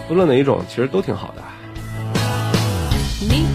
[0.10, 1.44] 无论哪一种，其实都挺好的。
[3.20, 3.46] 你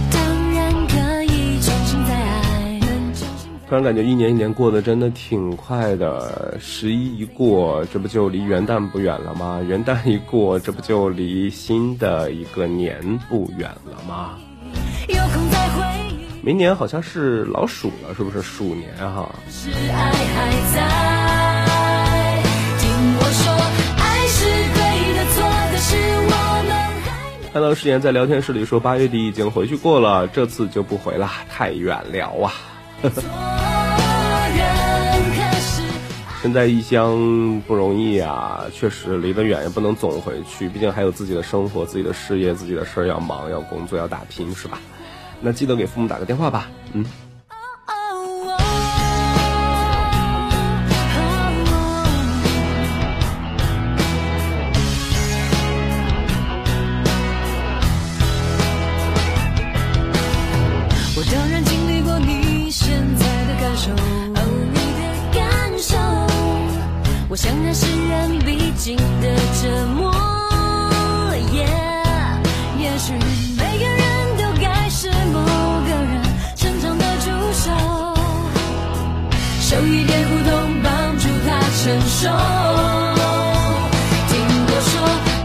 [3.72, 9.62] 突然感觉一年一年过得真的挺快的，十一一过，这不就离元旦不远了吗？
[9.66, 14.38] 元旦一过，这不就离新的一个年不远了吗？
[15.08, 19.34] 有空再回忆，明年好像是老鼠了，是不是鼠年哈？
[19.48, 22.42] 是爱还在。
[22.78, 23.54] 听我说，
[23.96, 24.44] 爱是
[24.74, 25.42] 对的，错
[25.72, 26.28] 的是我
[26.68, 27.50] 们还没。
[27.54, 32.52] 看到誓言在聊天室里说八月底已经回去过了，这次就不回了，太远了啊！
[36.42, 44.80] 身在异乡不容易啊，确实离得远也不能总回去，毕竟还有自己的生活、自己的事业、自己的事儿要忙、要工作、要打拼，是吧？
[45.40, 46.68] 那记得给父母打个电话吧。
[46.92, 47.04] 嗯，
[67.74, 70.12] 是人必经的折磨。
[71.52, 72.36] Yeah，
[72.78, 73.14] 也许
[73.56, 74.02] 每个人
[74.36, 75.40] 都该是某
[75.86, 76.22] 个人
[76.56, 77.70] 成长的助手，
[79.60, 82.28] 受一点苦痛，帮助他成熟。
[84.28, 84.32] 听
[84.68, 84.92] 我说，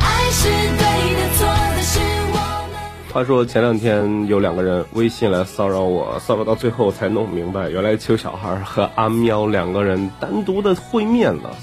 [0.01, 0.84] 爱是对
[1.15, 1.39] 的，错
[1.75, 1.99] 的是
[2.32, 2.36] 我
[2.71, 2.75] 们。
[3.13, 11.55] 话说前两天有两个人微信来骚扰我，骚扰到最后才弄明白，原来邱小孩和阿喵两个人单独的会面了。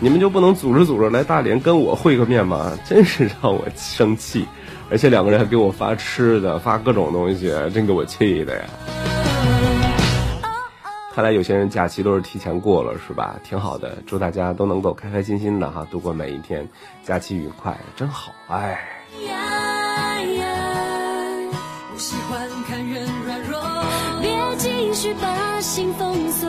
[0.00, 2.72] 你们就不能组织组织来大连跟我会个面吗？
[2.86, 4.46] 真是让我生气，
[4.90, 8.64] 而且两个人还给我发吃的，发各种东西，真给我气的呀！
[11.14, 13.34] 看来有些人假期都是提前过了，是吧？
[13.42, 16.68] 挺好的，祝大家都能够开开心心的哈，度过每一天，
[17.02, 18.78] 假期愉快，真好，哎。
[19.26, 19.34] 呀
[20.22, 20.46] 呀，
[21.92, 23.60] 不喜欢看人软弱，
[24.20, 26.48] 别继续把心封锁，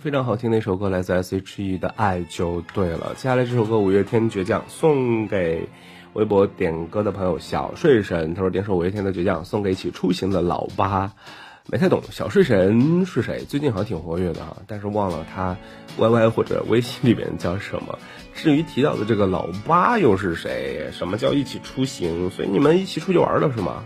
[0.00, 3.14] 非常好听的一首歌，来自 S.H.E 的《爱就对了》。
[3.20, 5.68] 接下来这首歌五月天倔强送给
[6.12, 11.10] 微博点歌的朋友小睡神，他说点首五月天的倔强送给一起出行的老八。
[11.66, 15.56] 没太懂小睡神是谁，最近好像挺活跃的哈，但是忘了他
[15.98, 17.98] YY 或者微信里边叫什么。
[18.34, 20.90] 至于提到的这个老八又是谁？
[20.92, 22.30] 什么叫一起出行？
[22.30, 23.82] 所以你们一起出去玩了是吗？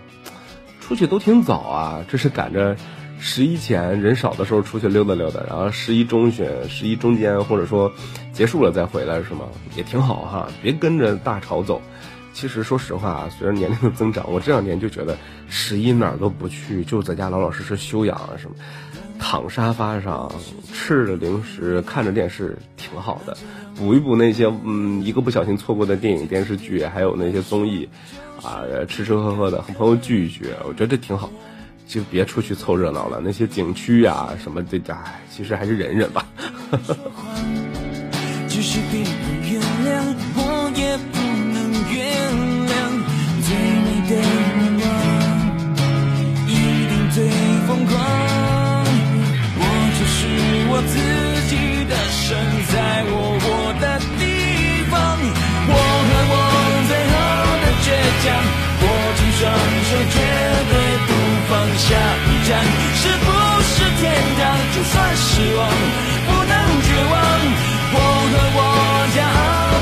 [0.78, 2.76] 出去都挺早啊，这是赶着
[3.24, 7.90] 十一前人少的时候出去溜达溜达，然后十一中旬、十一中间或者说
[8.32, 9.46] 结束了再回来是吗？
[9.76, 11.80] 也挺好哈，别跟着大潮走。
[12.32, 15.16] 其实说实话啊，随着年龄的增长，我这两年就觉得
[15.48, 18.56] 十一哪儿都不去，就在家老老实实休养啊什么，
[19.20, 20.28] 躺沙发上
[20.72, 23.36] 吃着零食，看着电视，挺好的。
[23.76, 27.88] 补一补那些嗯一个不小心错过的电影电视剧，还有那些综艺，
[28.42, 31.30] 啊，吃吃喝喝的，和朋友聚一聚，我觉得这挺好。
[31.86, 36.26] 就别出去凑热闹了，那些景区呀、什么的，哎，其实还是忍忍吧。
[38.48, 39.10] 只是别人
[39.50, 40.00] 原谅，
[40.36, 40.40] 我
[40.76, 41.18] 也不
[41.52, 42.00] 能原
[42.68, 42.72] 谅。
[43.44, 44.20] 最美的愿
[44.80, 44.84] 望，
[46.46, 46.50] 一
[46.88, 47.16] 定最
[47.66, 47.92] 疯狂。
[49.58, 49.60] 我
[49.98, 50.16] 就是
[50.68, 50.94] 我自
[51.48, 51.52] 己
[51.88, 52.28] 的神，
[52.72, 52.74] 在
[53.08, 53.44] 我活
[53.80, 53.84] 的
[54.18, 54.22] 地
[54.90, 54.94] 方。
[55.68, 56.34] 我和我
[56.88, 57.14] 最后
[57.62, 57.86] 的倔
[58.22, 58.24] 强，
[58.80, 58.84] 握
[59.16, 59.40] 紧双
[59.88, 60.51] 手，绝对
[61.82, 62.50] 下一站。
[62.94, 63.26] 是不
[63.62, 64.02] 是天
[64.38, 64.40] 堂？
[64.74, 65.60] 就算失望，
[66.26, 67.14] 不能绝望。
[67.94, 67.96] 我
[68.30, 68.60] 和我
[69.12, 69.30] 骄傲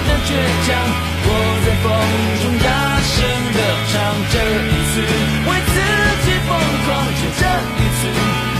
[0.07, 0.29] 的倔
[0.67, 0.69] 强，
[1.27, 1.29] 我
[1.65, 1.87] 在风
[2.41, 2.69] 中大
[3.07, 3.15] 声
[3.55, 3.59] 的
[3.93, 3.95] 唱。
[4.33, 4.93] 这一次
[5.47, 5.75] 为自
[6.25, 6.51] 己疯
[6.85, 6.89] 狂，
[7.19, 7.43] 就这
[7.79, 8.01] 一次，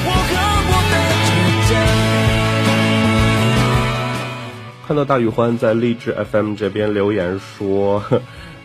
[0.07, 0.33] 我和
[0.71, 0.95] 我的
[1.27, 1.29] 倔
[1.69, 1.73] 强。
[4.87, 8.21] 看到大宇欢在励志 FM 这边留言说，呵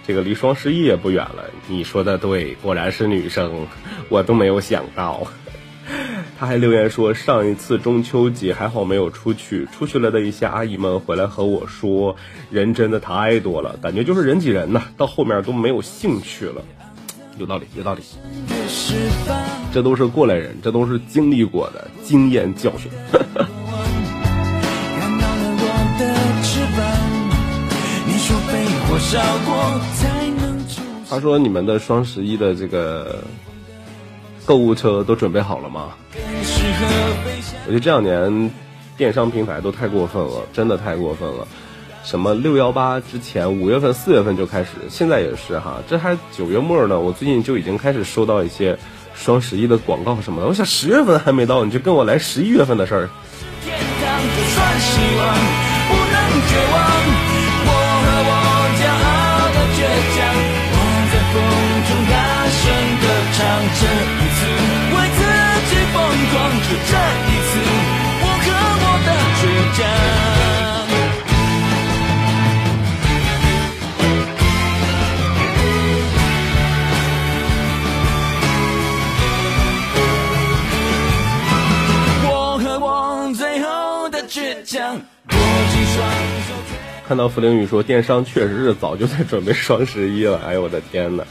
[0.07, 1.45] 这个离双十一也不远了。
[1.67, 3.67] 你说的对，果然是女生，
[4.09, 5.27] 我都没有想到。
[6.37, 12.15] 他还留言说，上一次中秋节还好没有出去，出去了的一些阿姨们回来和我说，
[12.51, 16.61] 人真的太多了，感觉就是人挤人呐，到后面都没有兴趣了。
[17.37, 18.01] 有道理，有道理，
[19.73, 22.89] 这都是过来人，这都是经历过的经验教训。
[31.07, 33.23] 他说：“你们的双十一的这个
[34.45, 35.89] 购物车都准备好了吗？”
[37.65, 38.51] 我觉得这两年
[38.97, 41.47] 电商平台都太过分了，真的太过分了。
[42.03, 48.77] 什么六幺八之前，五月份、四月份就开始，现在也是哈，这还九月末呢，我最近就已经开始收到一些
[49.15, 50.47] 双十一的广告什么的。
[50.47, 53.09] 我想十月份还没到，你就跟我来十一月份的事儿。
[53.63, 55.35] 天堂就算希望，
[55.87, 56.15] 不能
[56.49, 57.14] 绝望。
[63.78, 63.88] 这一
[64.36, 64.39] 次
[64.91, 65.19] 为自
[65.69, 65.95] 己疯
[66.32, 67.51] 狂，就这一次，
[68.21, 68.47] 我和
[68.82, 69.09] 我的
[69.39, 69.43] 倔
[69.76, 69.80] 强。
[82.28, 82.88] 我和我
[83.34, 83.67] 最后
[84.09, 84.99] 的倔强，握
[85.71, 85.97] 紧双
[86.47, 86.49] 手。
[87.07, 91.23] 看到付凌宇说电商确实是早就在准备双十一了，哎呦我的天呐！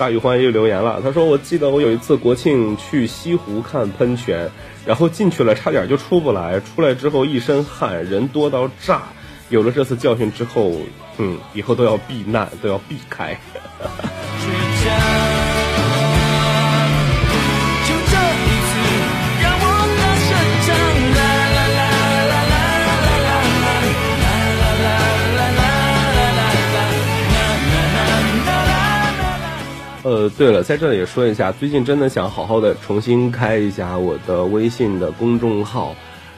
[0.00, 4.50] 大宇欢又留言了，他说我记得我有一次国庆去西湖看喷泉，
[4.86, 9.02] 然后进去了差点就出不来，出来之后一身汗，人多到炸。
[9.50, 10.72] 有了这次教训之后，
[11.18, 13.38] 嗯，以后都要避难，都要避开。
[30.02, 35.94] 呃，对了，在这里也说一下，最近真的想好好的重新开一下我的微信的公众号，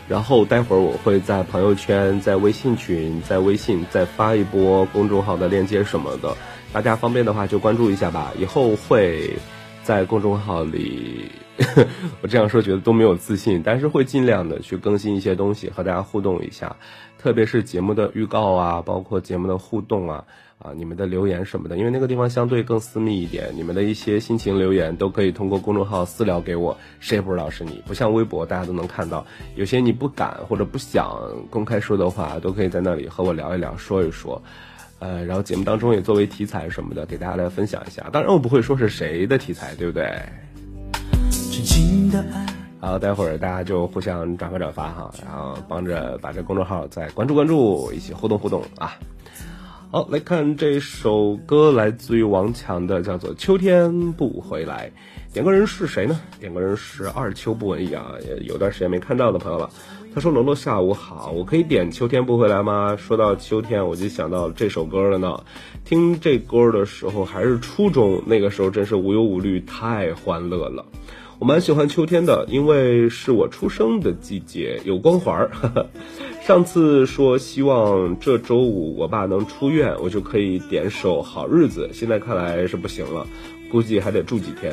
[0.08, 6.36] 然后待会儿我会在朋友圈、在微信群、在微信再发一波公众号的链接什么的，
[6.72, 8.32] 大家方便的话就关注一下吧。
[8.36, 9.30] 以后会
[9.84, 11.30] 在公众号里，
[12.22, 16.76] 我这样说觉得都没有自信，但是会尽量的去更新一些东西，和大家互动一下，
[17.18, 20.24] 特别是节目的预告啊，包括节目的互动啊。
[20.64, 34.40] 啊，你们的留言什么的，因为那个地方相对更私密一点，你们的一些心情留言都可以通过公众号私聊给我，谁也不知道是你，不像微博大家都能看到，有些你不敢或者不想公开说的话，都可以在那里和我聊一聊，说一说。
[35.00, 38.08] 呃，然后节目当中也作为题材什么的，给大家来分享一下。
[38.12, 40.12] 当然我不会说是谁的题材，对不对？
[42.80, 48.92] 好，待会儿大家就互相转发转发哈，然后帮着把这公众号再关注关注，一起互动互动啊。
[49.90, 54.90] 好，来看这首歌，来自于王强的，叫做《秋天不回来》。
[55.34, 56.18] 点歌人是谁呢？
[56.40, 59.70] 点歌人是二秋不文艺啊，也有段时间没看到的朋友了。
[60.14, 65.38] 他说：“罗罗下午好，我可以点《秋天不回来》吗？”说到秋天，我就想到这首歌了呢。
[65.84, 70.84] 听这歌的时候还是初中，那个时候真是无忧无虑，太欢乐了。
[71.42, 75.50] 我蛮喜欢秋天的，因为是我出生的季节，有光环儿。
[76.46, 83.26] 上次说希望这周五我爸能出院，我就可以点首《好日子》，现在看来是不行了，
[83.72, 84.72] 估计还得住几天。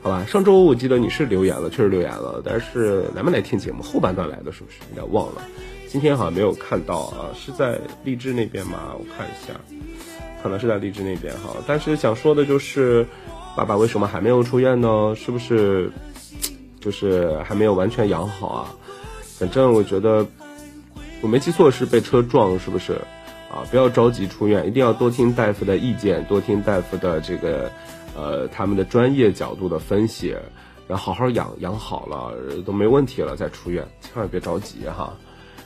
[0.00, 3.82] 好吧，上周我记得你是留言了，确实留言了，但是来没来听节目？
[3.82, 4.76] 后半段来的是不是？
[4.90, 5.42] 有点忘了。
[5.88, 8.94] 今天好像没有看到啊，是在荔枝那边吗？
[8.96, 9.54] 我看一下，
[10.40, 11.56] 可能是在荔枝那边哈。
[11.66, 13.04] 但是想说的就是，
[13.56, 15.14] 爸爸为什么还没有出院呢？
[15.16, 15.90] 是不是
[16.78, 18.74] 就是还没有完全养好啊？
[19.38, 20.26] 反正我觉得
[21.22, 22.92] 我没记错是被车撞，是不是？
[23.50, 27.70] 啊，不要着急出院，一定要多听大夫的意见，多听大夫的这个
[28.14, 30.36] 呃他们的专业角度的分析，
[30.86, 32.34] 然后好好养养好了
[32.66, 35.16] 都没问题了再出院，千万别着急哈。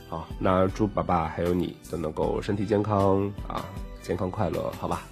[0.08, 3.64] 好，那祝爸爸还有你都能够身体健康啊，
[4.00, 5.02] 健康快乐，好吧？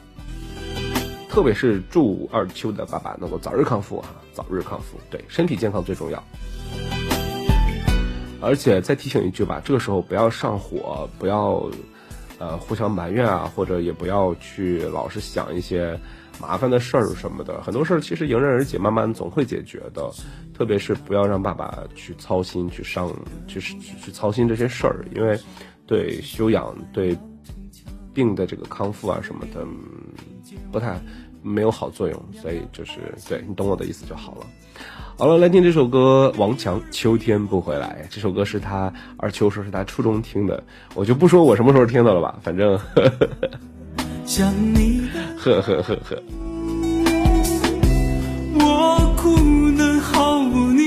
[1.38, 6.20] 特别是祝二秋的爸爸能够早日康复啊，早日康复，对，身体健康最重要。
[8.40, 11.70] 而且再提醒一句吧，这个时候不要上火，不要
[12.38, 15.96] 呃互相埋怨啊，或者也不要去老是想一些
[16.40, 17.62] 麻烦的事儿什么的。
[17.62, 20.10] 很多事儿其实迎刃而解，慢慢总会解决的。
[20.52, 23.14] 特别是不要让爸爸去操心、去上、
[23.46, 25.38] 去去去操心这些事儿，因为
[25.86, 27.16] 对修养、对
[28.12, 29.64] 病的这个康复啊什么的，
[30.72, 31.00] 不太
[31.42, 32.22] 没有好作用。
[32.40, 34.46] 所以就是对你懂我的意思就好了。
[35.16, 38.06] 好了，来听这首歌，王强《秋天不回来》。
[38.14, 40.62] 这首歌是他二秋说是他初中听的，
[40.94, 43.28] 我就不说我什么时候听的了吧，反正呵呵
[44.24, 45.02] 想你，
[45.36, 46.22] 呵呵呵呵。
[48.60, 49.36] 我哭
[49.70, 50.86] 能毫无你，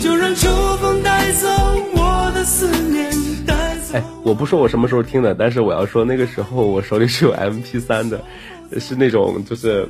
[0.00, 1.48] 就让秋风带走
[1.94, 3.12] 我的思念。
[3.92, 8.24] 哎，我不说我什么时候听的，但是我要说那个时候我手里是有 MP 3的，
[8.78, 9.88] 是那种就是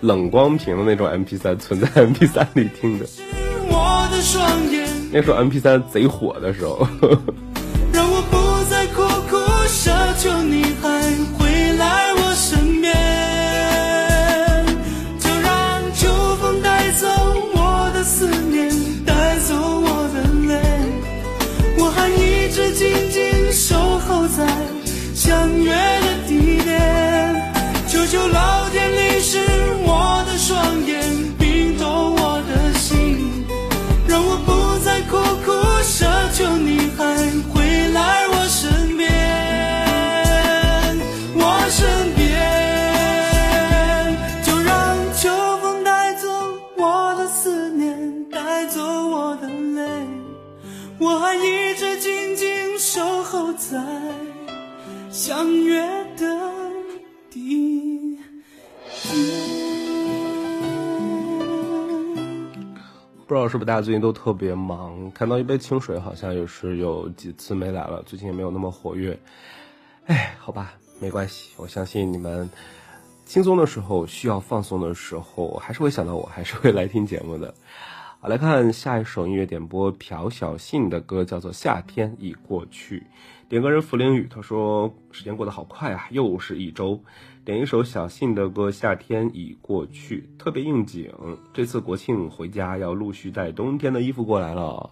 [0.00, 3.06] 冷光屏的那种 MP 3存在 MP 3里听的。
[5.12, 6.86] 那时候 MP 3贼火的时候，
[7.92, 8.36] 让我不
[8.70, 9.36] 再苦苦
[9.68, 10.65] 奢求你
[53.68, 53.82] 在
[55.10, 55.82] 相约
[56.16, 56.24] 的
[57.28, 58.16] 地
[63.26, 65.10] 不知道是不是大家最近都特别忙？
[65.10, 69.18] 看到一杯清水好像也是有几次没来了，最近也没有那么活跃。
[70.04, 72.48] 哎，好吧，没关系，我相信你们
[73.24, 77.52] 轻松的时候、需要放松的时候，还是会想到我，还是会来听节目的。
[78.26, 82.98] 来看下一首音乐点播，朴小信的歌叫做《夏天已过去》。
[83.48, 87.00] 点歌人茯苓雨，他说时间过得好快啊，又是一周。
[87.44, 91.08] 点一首小信的歌《夏天已过去》，特别应景。
[91.54, 94.90] 这次国庆回家要陆续带冬天的衣服过来了。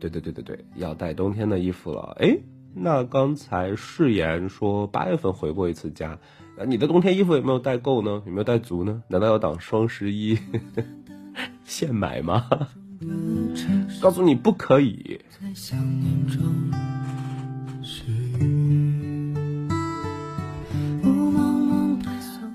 [0.00, 2.16] 对对对对对，要带冬天的衣服了。
[2.18, 2.36] 哎，
[2.74, 6.18] 那刚才誓言说八月份回过一次家，
[6.58, 8.20] 呃，你的冬天衣服有没有带够呢？
[8.26, 9.04] 有没有带足呢？
[9.06, 10.36] 难道要等双十一
[11.64, 12.46] 现买吗？
[14.00, 15.20] 告诉你不可以。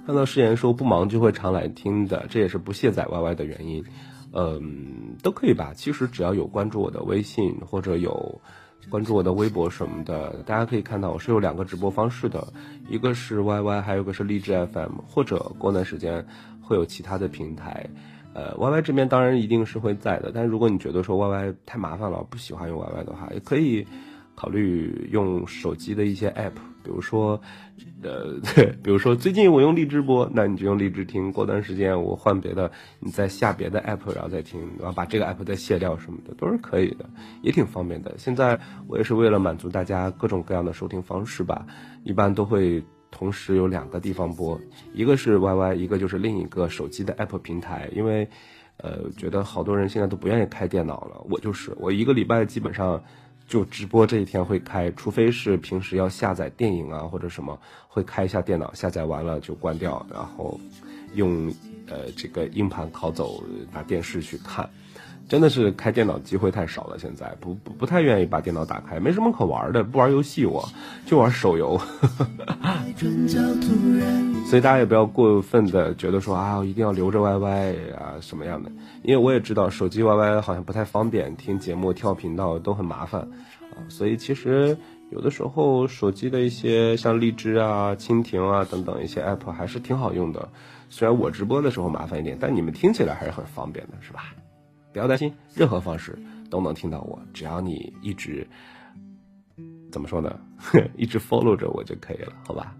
[0.05, 3.83] 看到誓言说不忙就会常来听的，这也是不卸载 YY 的原因。
[4.31, 5.73] 嗯，都可以吧。
[5.75, 8.41] 其实只要有关注我的微信或者有
[8.89, 12.47] 关注我的微博什么的，大家可以看到我是有两个直播方式的，
[12.89, 16.25] 一个是 YY，还有一个是荔枝 FM，或者过段时间
[16.61, 17.87] 会有其他的平台。
[18.39, 23.85] 呃，YY 这边当然一定是会在的，但如果你觉得说 YY 太麻烦了，不喜欢用 YY 的话，也可以
[24.33, 27.41] 考虑用手机的一些 app，比如说，
[28.01, 32.71] 呃，对， 比如说最近我用荔枝播，那你就用荔枝听；过段时间我换别的，
[33.01, 37.09] 你再下别的 app 然后再听，然后把这个 app 再卸掉什么的，都是可以的，
[37.41, 38.15] 也挺方便的。
[38.17, 41.65] 现在我也是为了满足大家各种各样的收听方式吧，
[42.05, 42.81] 一般都会
[43.11, 44.59] 同时有两个地方播，
[44.93, 48.27] 一个是 YY，一个就是另一个手机的 app 平台，因为。
[48.81, 53.03] 呃，觉得好多人现在都不愿意开电脑了，我就是，我一个礼拜基本上
[53.45, 60.57] 就直播这一天会开，除非是平时要下载电影啊或者什么，会开一下电脑，下载完了就关掉，然后
[61.13, 61.53] 用
[61.87, 63.43] 呃这个硬盘拷走，
[63.73, 64.69] 拿电视去看。
[65.29, 70.67] 真的是开电脑机会太少了，现在不不不太愿意把电脑打开，没什么可玩的，不玩游戏我
[71.05, 71.79] 就玩手游。
[74.47, 78.71] 所以大家也不要过分的觉得说啊，我一定要留着 YY 啊什么样的，
[79.03, 84.75] 因为我也知道手机 YY 好像不太方便，听节目跳频道都很麻烦啊，所以其实
[85.11, 90.49] 有的时候手机的一些像荔枝啊、蜻蜓啊等等一些 app 还是挺好用的，
[90.89, 94.33] 虽然我直播的时候麻烦一点，但你们听起来还是很方便的，是吧？
[94.91, 96.17] 不要担心，任何方式
[96.49, 98.47] 都能听到我，只要你一直
[99.91, 100.39] 怎么说呢，
[100.97, 102.75] 一直 follow 着我就可以了，好吧？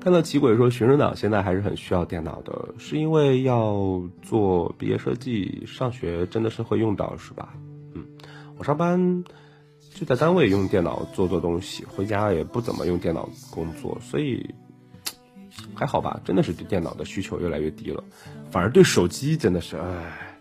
[0.00, 7.54] 看到奇鬼说，学生党现在还是很需要电脑的，是因为要做毕业设计，上学真的是会用到，是吧？
[7.94, 8.04] 嗯，
[8.58, 9.24] 我上班
[9.94, 14.46] 就在单位用电脑做做东西，回家也不怎么用电脑工作，所以
[15.74, 18.02] 还好吧，真的是对电脑的需求越来越低了，
[18.50, 20.38] 反而对手机真的是，唉，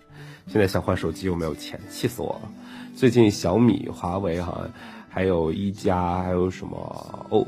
[0.47, 2.49] 现在想换手机又没有钱，气死我了。
[2.95, 4.70] 最近小米、华为好像
[5.09, 7.45] 还有一加，还有什么欧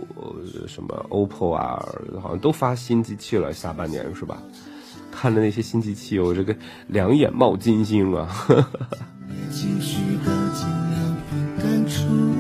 [0.67, 1.85] 什么 OPPO 啊，
[2.21, 4.41] 好像都发新机器了，下半年是吧？
[5.11, 6.53] 看的那些新机器，我这个
[6.87, 8.27] 两眼冒金星啊！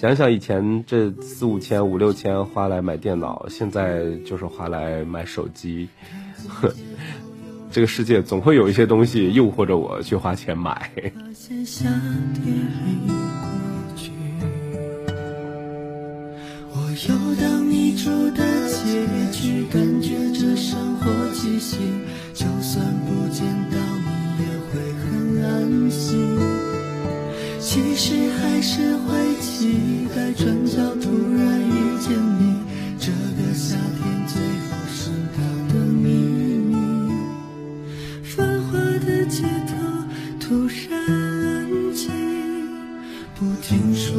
[0.00, 5.90] 想想以前这四五千、五六千花来买电脑，现在就是花来买手机。
[6.48, 6.72] 呵，
[7.70, 10.90] 这个世界总会有一些东西诱惑着我去花钱买。
[11.14, 11.84] 发现夏
[12.32, 13.14] 天已过
[13.94, 14.10] 去，
[16.72, 21.76] 我游荡你住的街区，感觉这生活气息。
[22.32, 24.08] 就算不见到你，
[24.40, 26.69] 也会很安心。
[27.62, 32.56] 其实还是会期待转角突然遇见你，
[32.98, 35.42] 这个夏天最后是他
[35.72, 36.74] 的秘密。
[38.24, 39.76] 繁华的街头
[40.40, 42.10] 突然安静，
[43.34, 44.16] 不听说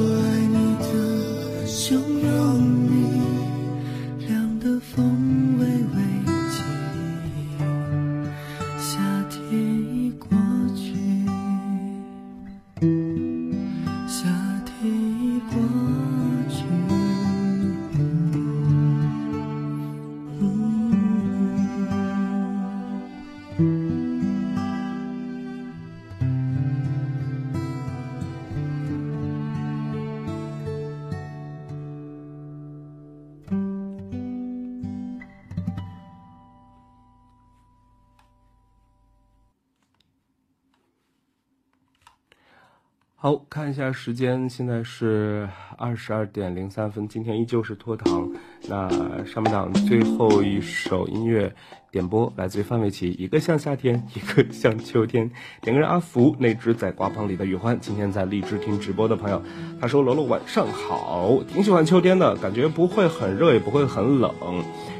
[43.49, 47.07] 看一下时间，现在是二十二点零三分。
[47.07, 48.31] 今天依旧是拖堂。
[48.67, 48.89] 那
[49.25, 51.53] 上半档最后一首音乐
[51.91, 55.29] 点播来自于范玮琪，一个像夏天，一个像秋天。
[55.61, 57.77] 点个人阿福，那只在瓜棚里的雨欢。
[57.79, 59.41] 今天在荔枝听直播的朋友，
[59.79, 64.33] 他说：“罗罗晚上好，挺喜欢秋天的感觉，不会很热，也不会很冷。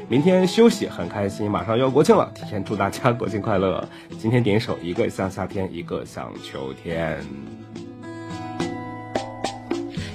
[0.08, 3.88] 明天休息很开心，马上要国庆了，提前祝大家国庆快乐。
[4.18, 7.18] 今天点一首，一个像夏天，一个像秋天。”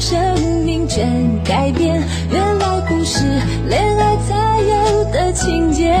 [0.00, 0.18] 生
[0.64, 1.06] 命全
[1.44, 2.02] 改变。
[2.30, 3.22] 原来不是
[3.68, 5.92] 恋爱才有的情节。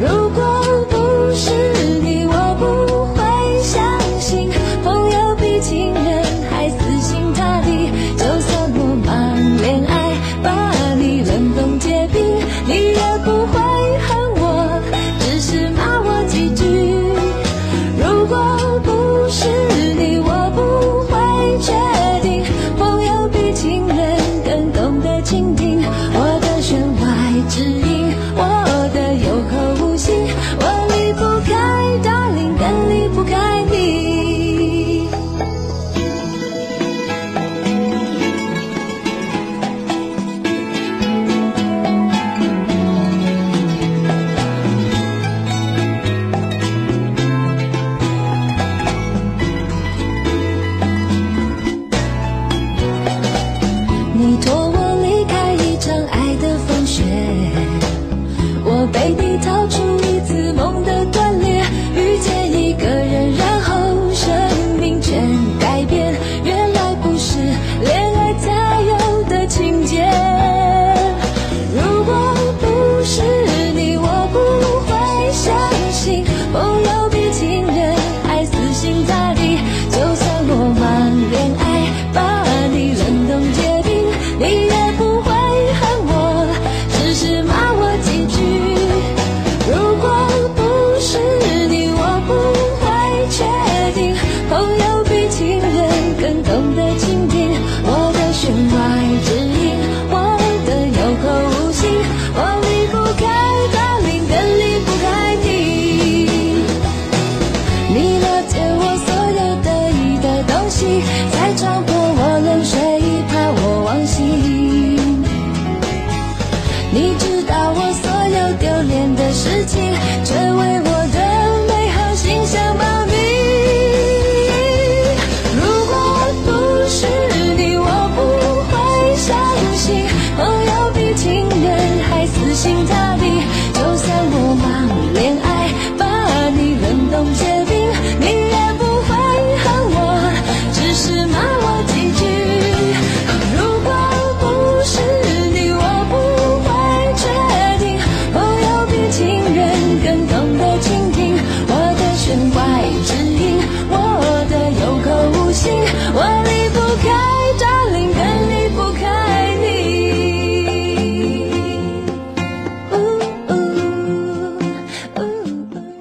[0.00, 0.42] 如果
[0.90, 1.71] 不是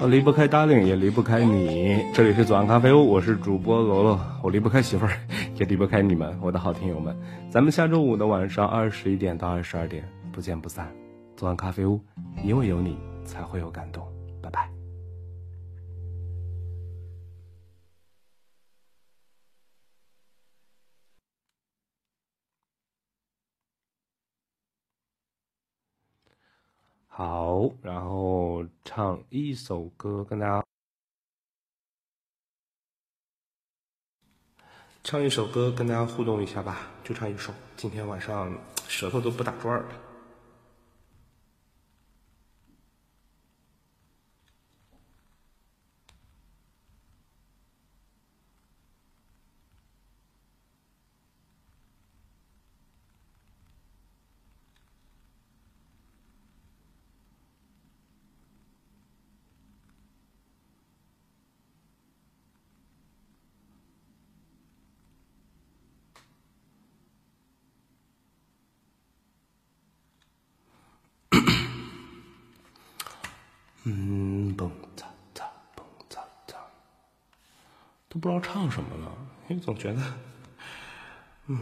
[0.08, 2.04] 离不开 darling，也离不开你。
[2.14, 4.20] 这里是左岸咖啡屋，我是主播罗罗。
[4.42, 5.12] 我离不开媳妇儿，
[5.56, 7.16] 也离不开你们，我的好听友们。
[7.52, 10.92] 咱们下周五的晚上二十一点到二十二点不见不散。
[11.36, 12.00] 左岸咖啡屋，
[12.44, 14.04] 因为有你才会有感动。
[27.14, 30.66] 好，然后唱一首歌跟大家
[35.04, 37.54] 唱一首歌跟大家互动一下吧，就唱一首。
[37.76, 38.58] 今天晚上
[38.88, 40.11] 舌头都不打转了。
[78.22, 79.12] 不知道唱什么了，
[79.50, 80.02] 因为总觉得，
[81.48, 81.60] 嗯。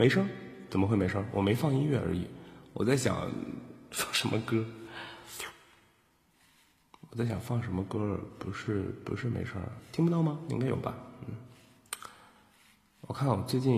[0.00, 0.26] 没声，
[0.70, 1.22] 怎么会没声？
[1.30, 2.26] 我没放音乐而已。
[2.72, 3.30] 我在想
[3.90, 4.64] 放什么歌，
[7.10, 9.60] 我在想放什么歌，不是不是没声，
[9.92, 10.40] 听不到吗？
[10.48, 10.94] 应该有吧。
[11.28, 11.34] 嗯，
[13.02, 13.68] 我看我最近